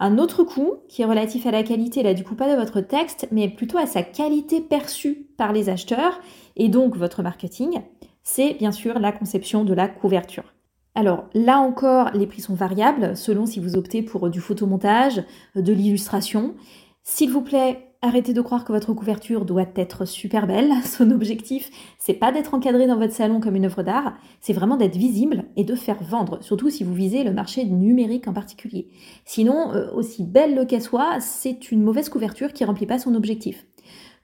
Un 0.00 0.18
autre 0.18 0.42
coût 0.42 0.78
qui 0.88 1.02
est 1.02 1.06
relatif 1.06 1.46
à 1.46 1.52
la 1.52 1.62
qualité, 1.62 2.02
là 2.02 2.14
du 2.14 2.24
coup 2.24 2.34
pas 2.34 2.50
de 2.52 2.60
votre 2.60 2.80
texte, 2.80 3.28
mais 3.30 3.48
plutôt 3.48 3.78
à 3.78 3.86
sa 3.86 4.02
qualité 4.02 4.60
perçue 4.60 5.28
par 5.36 5.52
les 5.52 5.68
acheteurs 5.68 6.20
et 6.56 6.68
donc 6.68 6.96
votre 6.96 7.22
marketing, 7.22 7.80
c'est 8.24 8.54
bien 8.54 8.72
sûr 8.72 8.98
la 8.98 9.12
conception 9.12 9.64
de 9.64 9.72
la 9.72 9.86
couverture. 9.86 10.54
Alors 10.96 11.24
là 11.34 11.58
encore, 11.58 12.10
les 12.14 12.26
prix 12.26 12.40
sont 12.40 12.54
variables 12.54 13.16
selon 13.16 13.46
si 13.46 13.60
vous 13.60 13.76
optez 13.76 14.02
pour 14.02 14.30
du 14.30 14.40
photomontage, 14.40 15.22
de 15.54 15.72
l'illustration. 15.72 16.54
S'il 17.02 17.30
vous 17.30 17.42
plaît, 17.42 17.93
arrêtez 18.04 18.34
de 18.34 18.40
croire 18.42 18.64
que 18.64 18.72
votre 18.72 18.92
couverture 18.92 19.44
doit 19.44 19.66
être 19.76 20.04
super 20.04 20.46
belle. 20.46 20.70
Son 20.84 21.10
objectif, 21.10 21.70
c'est 21.98 22.14
pas 22.14 22.32
d'être 22.32 22.54
encadré 22.54 22.86
dans 22.86 22.98
votre 22.98 23.14
salon 23.14 23.40
comme 23.40 23.56
une 23.56 23.64
œuvre 23.64 23.82
d'art, 23.82 24.14
c'est 24.40 24.52
vraiment 24.52 24.76
d'être 24.76 24.96
visible 24.96 25.44
et 25.56 25.64
de 25.64 25.74
faire 25.74 26.02
vendre, 26.02 26.42
surtout 26.42 26.70
si 26.70 26.84
vous 26.84 26.94
visez 26.94 27.24
le 27.24 27.32
marché 27.32 27.64
numérique 27.64 28.28
en 28.28 28.32
particulier. 28.32 28.88
Sinon, 29.24 29.72
euh, 29.72 29.90
aussi 29.92 30.22
belle 30.22 30.66
qu'elle 30.66 30.82
soit, 30.82 31.20
c'est 31.20 31.72
une 31.72 31.82
mauvaise 31.82 32.08
couverture 32.08 32.52
qui 32.52 32.64
remplit 32.64 32.86
pas 32.86 32.98
son 32.98 33.14
objectif. 33.14 33.66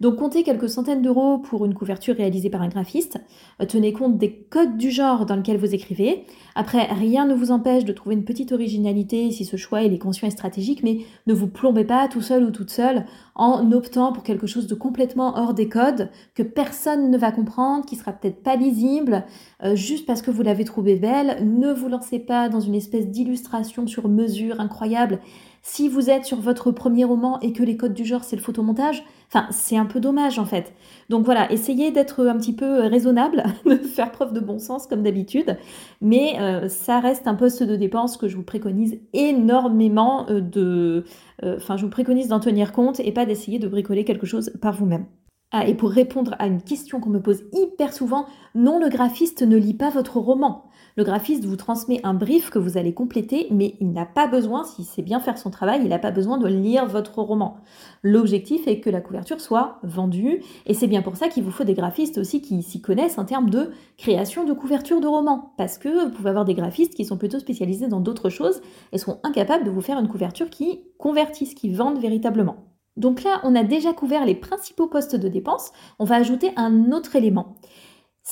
Donc 0.00 0.16
comptez 0.16 0.42
quelques 0.42 0.71
centaines 0.71 1.02
d'euros 1.02 1.38
pour 1.38 1.66
une 1.66 1.75
couverture 1.75 2.16
réalisée 2.16 2.49
par 2.49 2.62
un 2.62 2.69
graphiste. 2.69 3.21
Euh, 3.61 3.66
tenez 3.66 3.92
compte 3.92 4.16
des 4.16 4.33
codes 4.33 4.78
du 4.78 4.90
genre 4.90 5.26
dans 5.26 5.37
lequel 5.37 5.59
vous 5.59 5.75
écrivez. 5.75 6.25
Après, 6.54 6.85
rien 6.85 7.26
ne 7.26 7.35
vous 7.35 7.50
empêche 7.50 7.85
de 7.85 7.92
trouver 7.92 8.14
une 8.14 8.25
petite 8.25 8.52
originalité 8.52 9.30
si 9.30 9.45
ce 9.45 9.57
choix 9.57 9.83
est 9.83 9.99
conscient 9.99 10.26
et 10.26 10.30
stratégique, 10.30 10.83
mais 10.83 11.00
ne 11.26 11.35
vous 11.35 11.49
plombez 11.49 11.85
pas 11.85 12.09
tout 12.09 12.23
seul 12.23 12.45
ou 12.45 12.50
toute 12.50 12.71
seule 12.71 13.04
en 13.35 13.71
optant 13.73 14.12
pour 14.12 14.23
quelque 14.23 14.47
chose 14.47 14.66
de 14.66 14.75
complètement 14.75 15.37
hors 15.38 15.54
des 15.54 15.69
codes, 15.69 16.11
que 16.35 16.42
personne 16.42 17.11
ne 17.11 17.19
va 17.19 17.30
comprendre, 17.33 17.85
qui 17.85 17.97
sera 17.97 18.12
peut-être 18.12 18.42
pas 18.42 18.57
lisible, 18.57 19.25
euh, 19.62 19.76
juste 19.76 20.07
parce 20.07 20.23
que 20.23 20.30
vous 20.30 20.42
l'avez 20.42 20.64
trouvé 20.64 20.97
belle. 20.97 21.47
Ne 21.47 21.73
vous 21.73 21.88
lancez 21.88 22.19
pas 22.19 22.49
dans 22.49 22.61
une 22.61 22.75
espèce 22.75 23.09
d'illustration 23.09 23.87
sur 23.87 24.09
mesure 24.09 24.61
incroyable 24.61 25.21
si 25.62 25.88
vous 25.88 26.11
êtes 26.11 26.25
sur 26.25 26.40
votre 26.40 26.71
premier 26.71 27.05
roman 27.05 27.38
et 27.40 27.52
que 27.52 27.62
les 27.62 27.76
codes 27.76 27.95
du 27.95 28.05
genre 28.05 28.25
c'est 28.25 28.37
le 28.37 28.43
photomontage, 28.43 29.05
c'est 29.50 29.76
un 29.76 29.87
peu 29.87 30.00
dommage 30.00 30.38
en 30.38 30.45
fait. 30.45 30.73
Donc 31.09 31.25
voilà, 31.25 31.50
essayez 31.52 31.90
d'être 31.90 32.26
un 32.26 32.37
petit 32.38 32.55
peu 32.55 32.87
raisonnable, 32.87 33.45
de 33.67 33.76
faire 33.76 34.11
preuve 34.11 34.33
de 34.33 34.40
bon 34.40 34.59
sens 34.59 34.87
comme 34.87 35.02
d'habitude, 35.02 35.57
mais 36.00 36.40
euh, 36.40 36.69
ça 36.69 37.00
reste 37.00 37.26
un 37.26 37.35
poste 37.35 37.62
de 37.62 37.76
dépense 37.76 38.17
que 38.17 38.29
je 38.29 38.37
vous 38.37 38.43
préconise 38.43 38.99
énormément 39.12 40.29
euh, 40.31 40.40
de... 40.40 41.05
Euh, 41.43 41.57
enfin 41.57 41.76
je 41.76 41.85
vous 41.85 41.90
préconise 41.90 42.29
d'en 42.29 42.40
tenir 42.40 42.73
compte 42.73 43.00
et 43.00 43.12
pas 43.12 43.26
d'essayer 43.26 43.59
de 43.59 43.69
bricoler 43.69 44.05
quelque 44.05 44.26
chose 44.26 44.52
par 44.61 44.75
vous-même. 44.75 45.07
Ah, 45.52 45.67
et 45.67 45.75
pour 45.75 45.90
répondre 45.90 46.37
à 46.38 46.47
une 46.47 46.62
question 46.62 47.00
qu'on 47.00 47.11
me 47.11 47.21
pose 47.21 47.43
hyper 47.52 47.93
souvent, 47.93 48.26
non, 48.55 48.79
le 48.79 48.88
graphiste 48.88 49.43
ne 49.43 49.57
lit 49.57 49.75
pas 49.75 49.90
votre 49.90 50.19
roman. 50.19 50.69
Le 51.00 51.04
graphiste 51.04 51.47
vous 51.47 51.57
transmet 51.57 51.99
un 52.04 52.12
brief 52.12 52.50
que 52.50 52.59
vous 52.59 52.76
allez 52.76 52.92
compléter, 52.92 53.47
mais 53.50 53.75
il 53.80 53.90
n'a 53.90 54.04
pas 54.04 54.26
besoin, 54.26 54.64
si 54.64 54.85
c'est 54.85 55.00
bien 55.00 55.19
faire 55.19 55.38
son 55.38 55.49
travail, 55.49 55.80
il 55.83 55.88
n'a 55.88 55.99
pas 55.99 56.11
besoin 56.11 56.37
de 56.37 56.47
lire 56.47 56.85
votre 56.85 57.23
roman. 57.23 57.57
L'objectif 58.02 58.69
est 58.69 58.80
que 58.80 58.90
la 58.90 59.00
couverture 59.00 59.40
soit 59.40 59.78
vendue, 59.83 60.42
et 60.66 60.75
c'est 60.75 60.88
bien 60.88 61.00
pour 61.00 61.16
ça 61.16 61.28
qu'il 61.28 61.42
vous 61.42 61.52
faut 61.52 61.64
des 61.64 61.73
graphistes 61.73 62.19
aussi 62.19 62.42
qui 62.42 62.62
s'y 62.62 62.83
connaissent 62.83 63.16
en 63.16 63.25
termes 63.25 63.49
de 63.49 63.71
création 63.97 64.45
de 64.45 64.52
couverture 64.52 65.00
de 65.00 65.07
romans, 65.07 65.54
parce 65.57 65.78
que 65.78 66.04
vous 66.04 66.11
pouvez 66.11 66.28
avoir 66.28 66.45
des 66.45 66.52
graphistes 66.52 66.95
qui 66.95 67.07
sont 67.07 67.16
plutôt 67.16 67.38
spécialisés 67.38 67.88
dans 67.88 68.00
d'autres 68.00 68.28
choses 68.28 68.61
et 68.92 68.99
sont 68.99 69.21
incapables 69.23 69.64
de 69.64 69.71
vous 69.71 69.80
faire 69.80 69.99
une 69.99 70.09
couverture 70.09 70.50
qui 70.50 70.83
convertisse, 70.99 71.54
qui 71.54 71.73
vende 71.73 71.99
véritablement. 71.99 72.66
Donc 72.99 73.23
là, 73.23 73.40
on 73.45 73.54
a 73.54 73.62
déjà 73.62 73.95
couvert 73.95 74.26
les 74.26 74.35
principaux 74.35 74.87
postes 74.87 75.16
de 75.16 75.28
dépenses. 75.28 75.71
On 75.99 76.04
va 76.04 76.16
ajouter 76.16 76.50
un 76.57 76.92
autre 76.92 77.16
élément. 77.16 77.57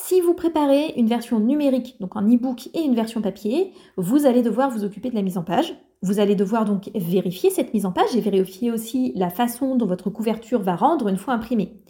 Si 0.01 0.21
vous 0.21 0.33
préparez 0.33 0.95
une 0.97 1.09
version 1.09 1.41
numérique, 1.41 1.97
donc 2.01 2.15
en 2.15 2.23
e-book 2.23 2.69
et 2.73 2.81
une 2.81 2.95
version 2.95 3.21
papier, 3.21 3.73
vous 3.97 4.27
allez 4.27 4.43
devoir 4.43 4.71
vous 4.71 4.85
occuper 4.85 5.11
de 5.11 5.15
la 5.17 5.23
mise 5.23 5.37
en 5.37 5.43
page. 5.43 5.75
Vous 6.03 6.21
allez 6.21 6.37
devoir 6.37 6.65
donc 6.65 6.89
vérifier 6.95 7.51
cette 7.51 7.75
mise 7.75 7.85
en 7.85 7.91
page 7.91 8.15
et 8.15 8.21
vérifier 8.21 8.71
aussi 8.71 9.13
la 9.17 9.29
façon 9.29 9.75
dont 9.75 9.87
votre 9.87 10.09
couverture 10.09 10.63
va 10.63 10.77
rendre 10.77 11.09
une 11.09 11.19
fois 11.19 11.35
imprimée. 11.35 11.83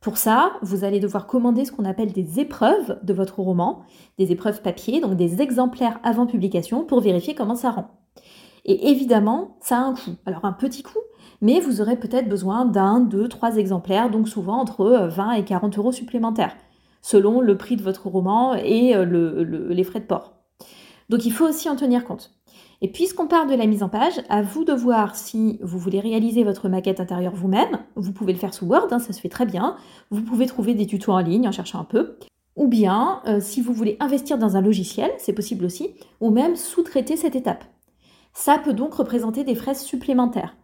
Pour 0.00 0.18
ça, 0.18 0.54
vous 0.62 0.84
allez 0.84 0.98
devoir 0.98 1.26
commander 1.26 1.64
ce 1.64 1.70
qu'on 1.70 1.84
appelle 1.84 2.12
des 2.12 2.40
épreuves 2.40 2.98
de 3.02 3.14
votre 3.14 3.38
roman, 3.38 3.84
des 4.18 4.32
épreuves 4.32 4.60
papier, 4.60 5.00
donc 5.00 5.14
des 5.14 5.40
exemplaires 5.40 6.00
avant 6.02 6.26
publication 6.26 6.84
pour 6.84 7.00
vérifier 7.00 7.34
comment 7.36 7.54
ça 7.54 7.70
rend. 7.70 7.86
Et 8.64 8.90
évidemment, 8.90 9.56
ça 9.60 9.78
a 9.78 9.82
un 9.82 9.94
coût. 9.94 10.16
Alors 10.26 10.44
un 10.44 10.52
petit 10.52 10.82
coût, 10.82 10.98
mais 11.40 11.60
vous 11.60 11.80
aurez 11.80 11.96
peut-être 11.96 12.28
besoin 12.28 12.64
d'un, 12.64 12.98
deux, 12.98 13.28
trois 13.28 13.56
exemplaires, 13.56 14.10
donc 14.10 14.28
souvent 14.28 14.60
entre 14.60 15.08
20 15.08 15.32
et 15.32 15.44
40 15.44 15.78
euros 15.78 15.92
supplémentaires 15.92 16.56
selon 17.04 17.42
le 17.42 17.58
prix 17.58 17.76
de 17.76 17.82
votre 17.82 18.06
roman 18.06 18.54
et 18.54 18.96
euh, 18.96 19.44
les 19.68 19.84
frais 19.84 20.00
de 20.00 20.06
port. 20.06 20.32
Donc 21.10 21.26
il 21.26 21.32
faut 21.32 21.46
aussi 21.46 21.68
en 21.68 21.76
tenir 21.76 22.06
compte. 22.06 22.34
Et 22.80 22.90
puisqu'on 22.90 23.28
parle 23.28 23.50
de 23.50 23.54
la 23.54 23.66
mise 23.66 23.82
en 23.82 23.90
page, 23.90 24.22
à 24.30 24.40
vous 24.40 24.64
de 24.64 24.72
voir 24.72 25.14
si 25.14 25.58
vous 25.62 25.78
voulez 25.78 26.00
réaliser 26.00 26.44
votre 26.44 26.70
maquette 26.70 27.00
intérieure 27.00 27.34
vous-même. 27.34 27.78
Vous 27.94 28.12
pouvez 28.12 28.32
le 28.32 28.38
faire 28.38 28.54
sous 28.54 28.64
Word, 28.64 28.88
hein, 28.90 28.98
ça 29.00 29.12
se 29.12 29.20
fait 29.20 29.28
très 29.28 29.44
bien. 29.44 29.76
Vous 30.10 30.22
pouvez 30.22 30.46
trouver 30.46 30.72
des 30.72 30.86
tutos 30.86 31.12
en 31.12 31.18
ligne 31.18 31.46
en 31.46 31.52
cherchant 31.52 31.78
un 31.78 31.84
peu. 31.84 32.16
Ou 32.56 32.68
bien, 32.68 33.20
euh, 33.26 33.38
si 33.38 33.60
vous 33.60 33.74
voulez 33.74 33.98
investir 34.00 34.38
dans 34.38 34.56
un 34.56 34.62
logiciel, 34.62 35.10
c'est 35.18 35.34
possible 35.34 35.66
aussi, 35.66 35.90
ou 36.22 36.30
même 36.30 36.56
sous-traiter 36.56 37.18
cette 37.18 37.36
étape. 37.36 37.64
Ça 38.32 38.58
peut 38.58 38.72
donc 38.72 38.94
représenter 38.94 39.44
des 39.44 39.54
frais 39.54 39.74
supplémentaires. 39.74 40.56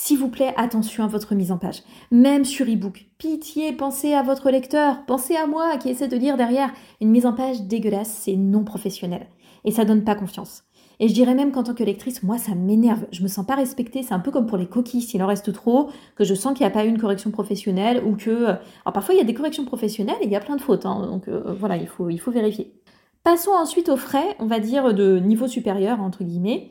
S'il 0.00 0.16
vous 0.16 0.28
plaît, 0.28 0.54
attention 0.56 1.02
à 1.02 1.08
votre 1.08 1.34
mise 1.34 1.50
en 1.50 1.58
page. 1.58 1.82
Même 2.12 2.44
sur 2.44 2.66
e-book. 2.66 3.06
Pitié, 3.18 3.72
pensez 3.72 4.14
à 4.14 4.22
votre 4.22 4.48
lecteur, 4.48 5.04
pensez 5.06 5.34
à 5.34 5.48
moi 5.48 5.76
qui 5.76 5.88
essaie 5.88 6.06
de 6.06 6.16
lire 6.16 6.36
derrière. 6.36 6.70
Une 7.00 7.10
mise 7.10 7.26
en 7.26 7.32
page 7.32 7.62
dégueulasse, 7.62 8.16
c'est 8.22 8.36
non 8.36 8.62
professionnel. 8.62 9.26
Et 9.64 9.72
ça 9.72 9.84
donne 9.84 10.04
pas 10.04 10.14
confiance. 10.14 10.62
Et 11.00 11.08
je 11.08 11.14
dirais 11.14 11.34
même 11.34 11.50
qu'en 11.50 11.64
tant 11.64 11.74
que 11.74 11.82
lectrice, 11.82 12.22
moi, 12.22 12.38
ça 12.38 12.54
m'énerve. 12.54 13.06
Je 13.10 13.24
me 13.24 13.28
sens 13.28 13.44
pas 13.44 13.56
respectée. 13.56 14.04
C'est 14.04 14.14
un 14.14 14.20
peu 14.20 14.30
comme 14.30 14.46
pour 14.46 14.56
les 14.56 14.68
coquilles. 14.68 15.02
S'il 15.02 15.20
en 15.20 15.26
reste 15.26 15.52
trop, 15.52 15.90
que 16.14 16.22
je 16.22 16.34
sens 16.34 16.56
qu'il 16.56 16.64
n'y 16.64 16.70
a 16.70 16.74
pas 16.74 16.84
eu 16.84 16.88
une 16.88 17.00
correction 17.00 17.32
professionnelle 17.32 18.00
ou 18.06 18.14
que. 18.14 18.30
Euh, 18.30 18.54
alors 18.84 18.92
parfois, 18.94 19.16
il 19.16 19.18
y 19.18 19.20
a 19.20 19.24
des 19.24 19.34
corrections 19.34 19.64
professionnelles 19.64 20.18
et 20.20 20.26
il 20.26 20.30
y 20.30 20.36
a 20.36 20.40
plein 20.40 20.56
de 20.56 20.62
fautes. 20.62 20.86
Hein. 20.86 21.08
donc 21.10 21.26
euh, 21.26 21.56
voilà, 21.58 21.76
il 21.76 21.88
faut, 21.88 22.08
il 22.08 22.18
faut 22.18 22.30
vérifier. 22.30 22.72
Passons 23.24 23.50
ensuite 23.50 23.88
aux 23.88 23.96
frais, 23.96 24.36
on 24.38 24.46
va 24.46 24.60
dire, 24.60 24.94
de 24.94 25.18
niveau 25.18 25.48
supérieur, 25.48 26.00
entre 26.00 26.22
guillemets. 26.22 26.70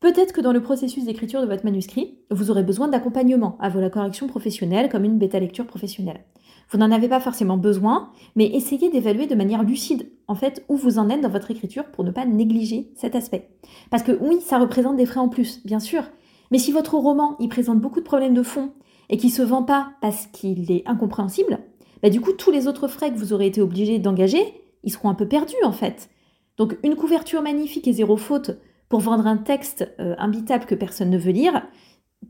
Peut-être 0.00 0.32
que 0.32 0.40
dans 0.40 0.52
le 0.52 0.62
processus 0.62 1.04
d'écriture 1.04 1.42
de 1.42 1.46
votre 1.46 1.64
manuscrit, 1.64 2.16
vous 2.30 2.50
aurez 2.50 2.62
besoin 2.62 2.88
d'accompagnement 2.88 3.58
à 3.60 3.68
vos 3.68 3.86
correction 3.90 4.28
professionnelle 4.28 4.88
comme 4.88 5.04
une 5.04 5.18
bêta-lecture 5.18 5.66
professionnelle. 5.66 6.24
Vous 6.70 6.78
n'en 6.78 6.90
avez 6.90 7.08
pas 7.08 7.20
forcément 7.20 7.58
besoin, 7.58 8.10
mais 8.34 8.46
essayez 8.46 8.88
d'évaluer 8.88 9.26
de 9.26 9.34
manière 9.34 9.62
lucide, 9.62 10.08
en 10.26 10.34
fait, 10.34 10.64
où 10.70 10.76
vous 10.76 10.98
en 10.98 11.10
êtes 11.10 11.20
dans 11.20 11.28
votre 11.28 11.50
écriture 11.50 11.84
pour 11.84 12.02
ne 12.02 12.10
pas 12.10 12.24
négliger 12.24 12.90
cet 12.94 13.14
aspect. 13.14 13.50
Parce 13.90 14.02
que 14.02 14.16
oui, 14.22 14.40
ça 14.40 14.58
représente 14.58 14.96
des 14.96 15.04
frais 15.04 15.20
en 15.20 15.28
plus, 15.28 15.64
bien 15.66 15.80
sûr, 15.80 16.04
mais 16.50 16.58
si 16.58 16.72
votre 16.72 16.94
roman, 16.94 17.36
il 17.38 17.50
présente 17.50 17.80
beaucoup 17.80 18.00
de 18.00 18.04
problèmes 18.04 18.34
de 18.34 18.42
fond 18.42 18.70
et 19.10 19.18
qui 19.18 19.28
se 19.28 19.42
vend 19.42 19.64
pas 19.64 19.90
parce 20.00 20.28
qu'il 20.28 20.72
est 20.72 20.86
incompréhensible, 20.86 21.58
bah 22.02 22.08
du 22.08 22.22
coup, 22.22 22.32
tous 22.32 22.50
les 22.50 22.68
autres 22.68 22.88
frais 22.88 23.12
que 23.12 23.18
vous 23.18 23.34
aurez 23.34 23.48
été 23.48 23.60
obligé 23.60 23.98
d'engager, 23.98 24.42
ils 24.82 24.92
seront 24.92 25.10
un 25.10 25.14
peu 25.14 25.28
perdus, 25.28 25.62
en 25.62 25.72
fait. 25.72 26.08
Donc, 26.56 26.78
une 26.82 26.96
couverture 26.96 27.42
magnifique 27.42 27.86
et 27.86 27.92
zéro 27.92 28.16
faute 28.16 28.52
pour 28.90 29.00
vendre 29.00 29.26
un 29.26 29.38
texte 29.38 29.90
euh, 30.00 30.14
imbitable 30.18 30.66
que 30.66 30.74
personne 30.74 31.08
ne 31.08 31.16
veut 31.16 31.30
lire, 31.30 31.62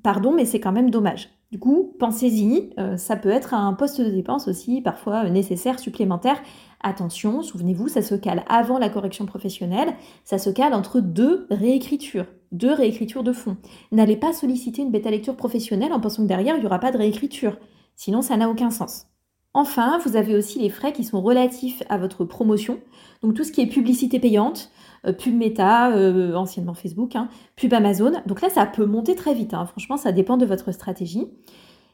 pardon, 0.05 0.33
mais 0.33 0.45
c'est 0.45 0.61
quand 0.61 0.71
même 0.71 0.91
dommage. 0.91 1.31
Du 1.51 1.59
coup, 1.59 1.97
pensez-y, 1.99 2.71
euh, 2.79 2.97
ça 2.97 3.17
peut 3.17 3.31
être 3.31 3.55
un 3.55 3.73
poste 3.73 4.01
de 4.01 4.09
dépense 4.09 4.47
aussi 4.47 4.83
parfois 4.83 5.25
euh, 5.25 5.31
nécessaire, 5.31 5.81
supplémentaire. 5.81 6.41
Attention, 6.83 7.43
souvenez-vous, 7.43 7.89
ça 7.89 8.03
se 8.03 8.15
cale 8.15 8.45
avant 8.49 8.79
la 8.79 8.91
correction 8.91 9.27
professionnelle, 9.27 9.95
ça 10.25 10.39
se 10.39 10.51
cale 10.51 10.75
entre 10.75 11.01
deux 11.01 11.47
réécritures, 11.51 12.27
deux 12.53 12.73
réécritures 12.73 13.25
de 13.25 13.33
fond. 13.33 13.57
N'allez 13.91 14.17
pas 14.17 14.33
solliciter 14.33 14.83
une 14.83 14.93
bêta 14.93 15.11
lecture 15.11 15.37
professionnelle 15.37 15.93
en 15.95 16.01
pensant 16.01 16.23
que 16.23 16.29
derrière, 16.29 16.57
il 16.57 16.61
n'y 16.61 16.67
aura 16.67 16.79
pas 16.79 16.93
de 16.93 16.99
réécriture. 16.99 17.57
Sinon, 17.97 18.23
ça 18.23 18.37
n'a 18.37 18.49
aucun 18.49 18.71
sens. 18.71 19.07
Enfin, 19.53 19.99
vous 20.05 20.15
avez 20.15 20.37
aussi 20.37 20.61
les 20.61 20.71
frais 20.71 20.93
qui 20.93 21.03
sont 21.03 21.21
relatifs 21.21 21.83
à 21.89 21.99
votre 21.99 22.25
promotion. 22.25 22.79
Donc 23.23 23.35
tout 23.35 23.43
ce 23.43 23.51
qui 23.51 23.63
est 23.63 23.67
publicité 23.67 24.21
payante, 24.21 24.71
pub 25.05 25.35
Meta, 25.35 25.91
euh, 25.93 26.35
anciennement 26.35 26.75
Facebook, 26.75 27.17
hein, 27.17 27.29
pub 27.57 27.73
Amazon. 27.73 28.13
Donc 28.27 28.41
là, 28.41 28.51
ça 28.51 28.67
peut 28.67 28.87
monter 28.87 29.15
très 29.15 29.35
vite. 29.35 29.55
Hein. 29.55 29.67
Franchement, 29.67 29.97
ça 29.97 30.13
dépend 30.13 30.37
de 30.37 30.47
votre 30.47 30.73
stratégie. 30.73 31.29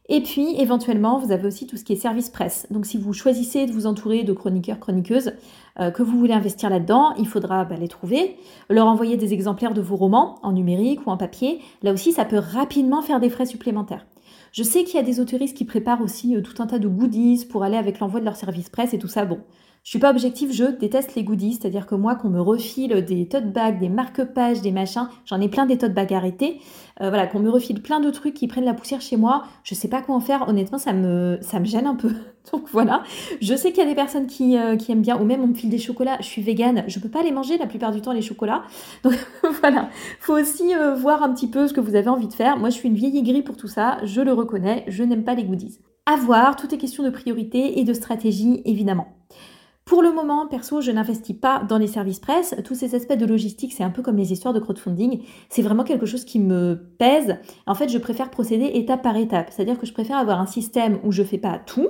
Et 0.09 0.21
puis, 0.21 0.55
éventuellement, 0.61 1.19
vous 1.19 1.33
avez 1.33 1.47
aussi 1.49 1.67
tout 1.67 1.77
ce 1.77 1.83
qui 1.83 1.93
est 1.93 1.97
service 1.97 2.31
presse. 2.31 2.67
Donc, 2.71 2.87
si 2.87 2.97
vous 2.97 3.13
choisissez 3.13 3.67
de 3.67 3.73
vous 3.73 3.87
entourer 3.87 4.23
de 4.23 4.33
chroniqueurs, 4.33 4.79
chroniqueuses, 4.79 5.33
euh, 5.81 5.91
que 5.91 6.05
vous 6.05 6.17
voulez 6.17 6.33
investir 6.33 6.71
là-dedans, 6.71 7.13
il 7.19 7.27
faudra 7.27 7.65
bah, 7.65 7.75
les 7.77 7.89
trouver, 7.89 8.37
leur 8.71 8.87
envoyer 8.87 9.17
des 9.17 9.33
exemplaires 9.33 9.75
de 9.75 9.81
vos 9.81 9.97
romans 9.97 10.39
en 10.43 10.53
numérique 10.53 11.05
ou 11.07 11.11
en 11.11 11.17
papier. 11.17 11.61
Là 11.83 11.93
aussi, 11.93 12.13
ça 12.13 12.25
peut 12.25 12.39
rapidement 12.39 13.03
faire 13.03 13.19
des 13.19 13.31
frais 13.31 13.47
supplémentaires. 13.47 14.07
Je 14.53 14.63
sais 14.63 14.85
qu'il 14.85 14.95
y 14.95 15.01
a 15.01 15.03
des 15.03 15.19
autoristes 15.19 15.57
qui 15.57 15.65
préparent 15.65 16.01
aussi 16.01 16.41
tout 16.43 16.63
un 16.63 16.67
tas 16.67 16.79
de 16.79 16.89
goodies 16.89 17.45
pour 17.45 17.65
aller 17.65 17.77
avec 17.77 17.99
l'envoi 17.99 18.21
de 18.21 18.25
leur 18.25 18.37
service 18.37 18.71
presse 18.71 18.95
et 18.95 18.99
tout 18.99 19.09
ça. 19.09 19.25
Bon, 19.25 19.41
je 19.87 19.90
suis 19.90 20.00
pas 20.00 20.11
objectif, 20.11 20.52
je 20.52 20.64
déteste 20.64 21.14
les 21.14 21.23
goodies, 21.23 21.52
c'est-à-dire 21.52 21.87
que 21.87 21.95
moi, 21.95 22.16
qu'on 22.16 22.28
me 22.28 22.40
refile 22.40 23.05
des 23.05 23.28
tote 23.28 23.52
bags, 23.52 23.78
des 23.78 23.88
marque-pages, 23.88 24.61
des 24.61 24.73
machins, 24.73 25.07
j'en 25.26 25.40
ai 25.40 25.49
plein 25.49 25.64
des 25.64 25.78
tote 25.78 25.95
bags 25.95 26.12
arrêtés, 26.12 26.59
euh, 27.00 27.09
voilà, 27.09 27.28
qu'on 27.28 27.38
me 27.38 27.49
refile 27.49 27.81
plein 27.81 28.00
de 28.00 28.11
trucs 28.11 28.35
qui 28.35 28.49
prennent 28.49 28.64
la 28.64 28.75
poussière 28.75 29.00
chez 29.00 29.16
moi, 29.16 29.45
je 29.62 29.76
sais 29.76 29.87
pas 29.87 30.02
quoi 30.02 30.16
en 30.16 30.21
faire, 30.21 30.49
honnêtement, 30.49 30.78
ça 30.78 30.93
me, 30.93 31.38
ça 31.40 31.61
me 31.61 31.66
gêne 31.66 31.87
un 31.87 31.95
peu. 31.95 32.11
Donc 32.52 32.64
voilà, 32.73 33.05
je 33.40 33.55
sais 33.55 33.71
qu'il 33.71 33.81
y 33.81 33.87
a 33.87 33.88
des 33.88 33.95
personnes 33.95 34.26
qui, 34.26 34.59
euh, 34.59 34.75
qui, 34.75 34.90
aiment 34.90 35.02
bien, 35.02 35.21
ou 35.21 35.25
même 35.25 35.40
on 35.45 35.47
me 35.47 35.55
file 35.55 35.71
des 35.71 35.78
chocolats, 35.78 36.16
je 36.19 36.26
suis 36.26 36.43
végane, 36.43 36.83
je 36.88 36.99
peux 36.99 37.09
pas 37.09 37.23
les 37.23 37.31
manger 37.31 37.57
la 37.57 37.69
plupart 37.69 37.93
du 37.93 38.00
temps, 38.00 38.12
les 38.12 38.23
chocolats. 38.23 38.64
Donc 39.05 39.14
voilà, 39.61 39.88
faut 40.19 40.35
aussi 40.35 40.75
euh, 40.75 40.97
voir 40.97 41.23
un 41.23 41.33
petit 41.33 41.47
peu 41.47 41.69
ce 41.69 41.73
que 41.73 41.81
vous 41.81 41.95
avez 41.95 42.09
envie 42.09 42.26
de 42.26 42.35
faire. 42.35 42.57
Moi, 42.57 42.71
je 42.71 42.75
suis 42.75 42.88
une 42.88 42.97
vieille 42.97 43.19
aigrie 43.19 43.43
pour 43.43 43.57
tout 43.57 43.69
ça, 43.69 43.99
je 44.02 44.21
le 44.21 44.33
reconnais, 44.33 44.83
je 44.88 45.05
n'aime 45.05 45.23
pas 45.23 45.35
les 45.35 45.45
goodies. 45.45 45.78
À 46.07 46.16
voir, 46.16 46.57
tout 46.57 46.75
est 46.75 46.78
question 46.78 47.05
de 47.05 47.11
priorité 47.11 47.78
et 47.78 47.85
de 47.85 47.93
stratégie, 47.93 48.62
évidemment. 48.64 49.15
Pour 49.87 50.02
le 50.02 50.12
moment, 50.12 50.49
perso, 50.49 50.81
je 50.81 50.90
n'investis 50.90 51.37
pas 51.37 51.61
dans 51.61 51.78
les 51.78 51.87
services 51.87 52.19
presse. 52.19 52.57
Tous 52.64 52.75
ces 52.75 52.97
aspects 52.97 53.16
de 53.16 53.25
logistique, 53.25 53.73
c'est 53.73 53.85
un 53.85 53.90
peu 53.90 54.02
comme 54.02 54.16
les 54.16 54.33
histoires 54.33 54.52
de 54.52 54.59
crowdfunding. 54.59 55.23
C'est 55.49 55.62
vraiment 55.62 55.85
quelque 55.85 56.07
chose 56.07 56.25
qui 56.25 56.40
me 56.40 56.75
pèse. 56.99 57.37
En 57.69 57.76
fait, 57.76 57.88
je 57.88 57.97
préfère 57.99 58.31
procéder 58.31 58.64
étape 58.75 59.02
par 59.02 59.16
étape. 59.16 59.50
C'est-à-dire 59.52 59.78
que 59.78 59.87
je 59.87 59.93
préfère 59.93 60.16
avoir 60.16 60.40
un 60.40 60.47
système 60.47 60.99
où 61.05 61.12
je 61.12 61.23
fais 61.23 61.38
pas 61.38 61.61
tout, 61.61 61.88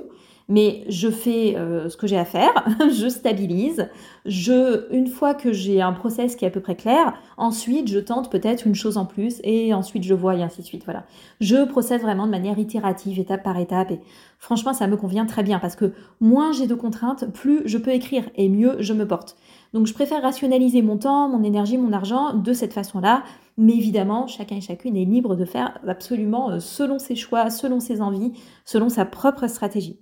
mais 0.49 0.85
je 0.87 1.09
fais 1.09 1.55
euh, 1.57 1.89
ce 1.89 1.97
que 1.97 2.07
j'ai 2.07 2.17
à 2.17 2.25
faire, 2.25 2.65
je 2.93 3.09
stabilise, 3.09 3.89
je, 4.25 4.91
une 4.93 5.07
fois 5.07 5.33
que 5.33 5.51
j'ai 5.51 5.81
un 5.81 5.93
process 5.93 6.35
qui 6.35 6.45
est 6.45 6.47
à 6.47 6.51
peu 6.51 6.61
près 6.61 6.75
clair, 6.75 7.13
ensuite 7.37 7.89
je 7.89 7.99
tente 7.99 8.31
peut-être 8.31 8.65
une 8.65 8.75
chose 8.75 8.97
en 8.97 9.05
plus 9.05 9.41
et 9.43 9.73
ensuite 9.73 10.03
je 10.03 10.13
vois 10.13 10.35
et 10.35 10.43
ainsi 10.43 10.61
de 10.61 10.65
suite. 10.65 10.85
Voilà. 10.85 11.05
Je 11.41 11.65
procède 11.65 12.01
vraiment 12.01 12.25
de 12.25 12.31
manière 12.31 12.57
itérative, 12.59 13.19
étape 13.19 13.43
par 13.43 13.57
étape 13.57 13.91
et 13.91 13.99
franchement 14.39 14.73
ça 14.73 14.87
me 14.87 14.95
convient 14.95 15.25
très 15.25 15.43
bien 15.43 15.59
parce 15.59 15.75
que 15.75 15.93
moins 16.21 16.53
j'ai 16.53 16.67
de 16.67 16.75
contraintes, 16.75 17.31
plus 17.33 17.61
je 17.65 17.77
peux 17.77 17.91
écrire 17.91 18.23
et 18.35 18.47
mieux 18.47 18.77
je 18.79 18.93
me 18.93 19.07
porte. 19.07 19.35
Donc 19.73 19.85
je 19.85 19.93
préfère 19.93 20.21
rationaliser 20.21 20.81
mon 20.81 20.97
temps, 20.97 21.27
mon 21.27 21.43
énergie, 21.43 21.77
mon 21.77 21.91
argent 21.91 22.33
de 22.33 22.53
cette 22.53 22.73
façon-là. 22.73 23.23
Mais 23.57 23.73
évidemment, 23.73 24.27
chacun 24.27 24.57
et 24.57 24.61
chacune 24.61 24.95
est 24.95 25.05
libre 25.05 25.35
de 25.35 25.43
faire 25.43 25.79
absolument 25.85 26.51
euh, 26.51 26.59
selon 26.59 26.99
ses 26.99 27.15
choix, 27.15 27.49
selon 27.49 27.79
ses 27.79 28.01
envies, 28.01 28.33
selon 28.65 28.87
sa 28.87 29.03
propre 29.03 29.47
stratégie. 29.47 29.99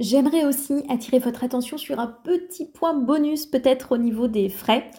J'aimerais 0.00 0.46
aussi 0.46 0.82
attirer 0.88 1.18
votre 1.18 1.44
attention 1.44 1.76
sur 1.76 2.00
un 2.00 2.06
petit 2.06 2.64
point 2.64 2.94
bonus 2.94 3.44
peut-être 3.44 3.92
au 3.92 3.98
niveau 3.98 4.28
des 4.28 4.48
frais. 4.48 4.90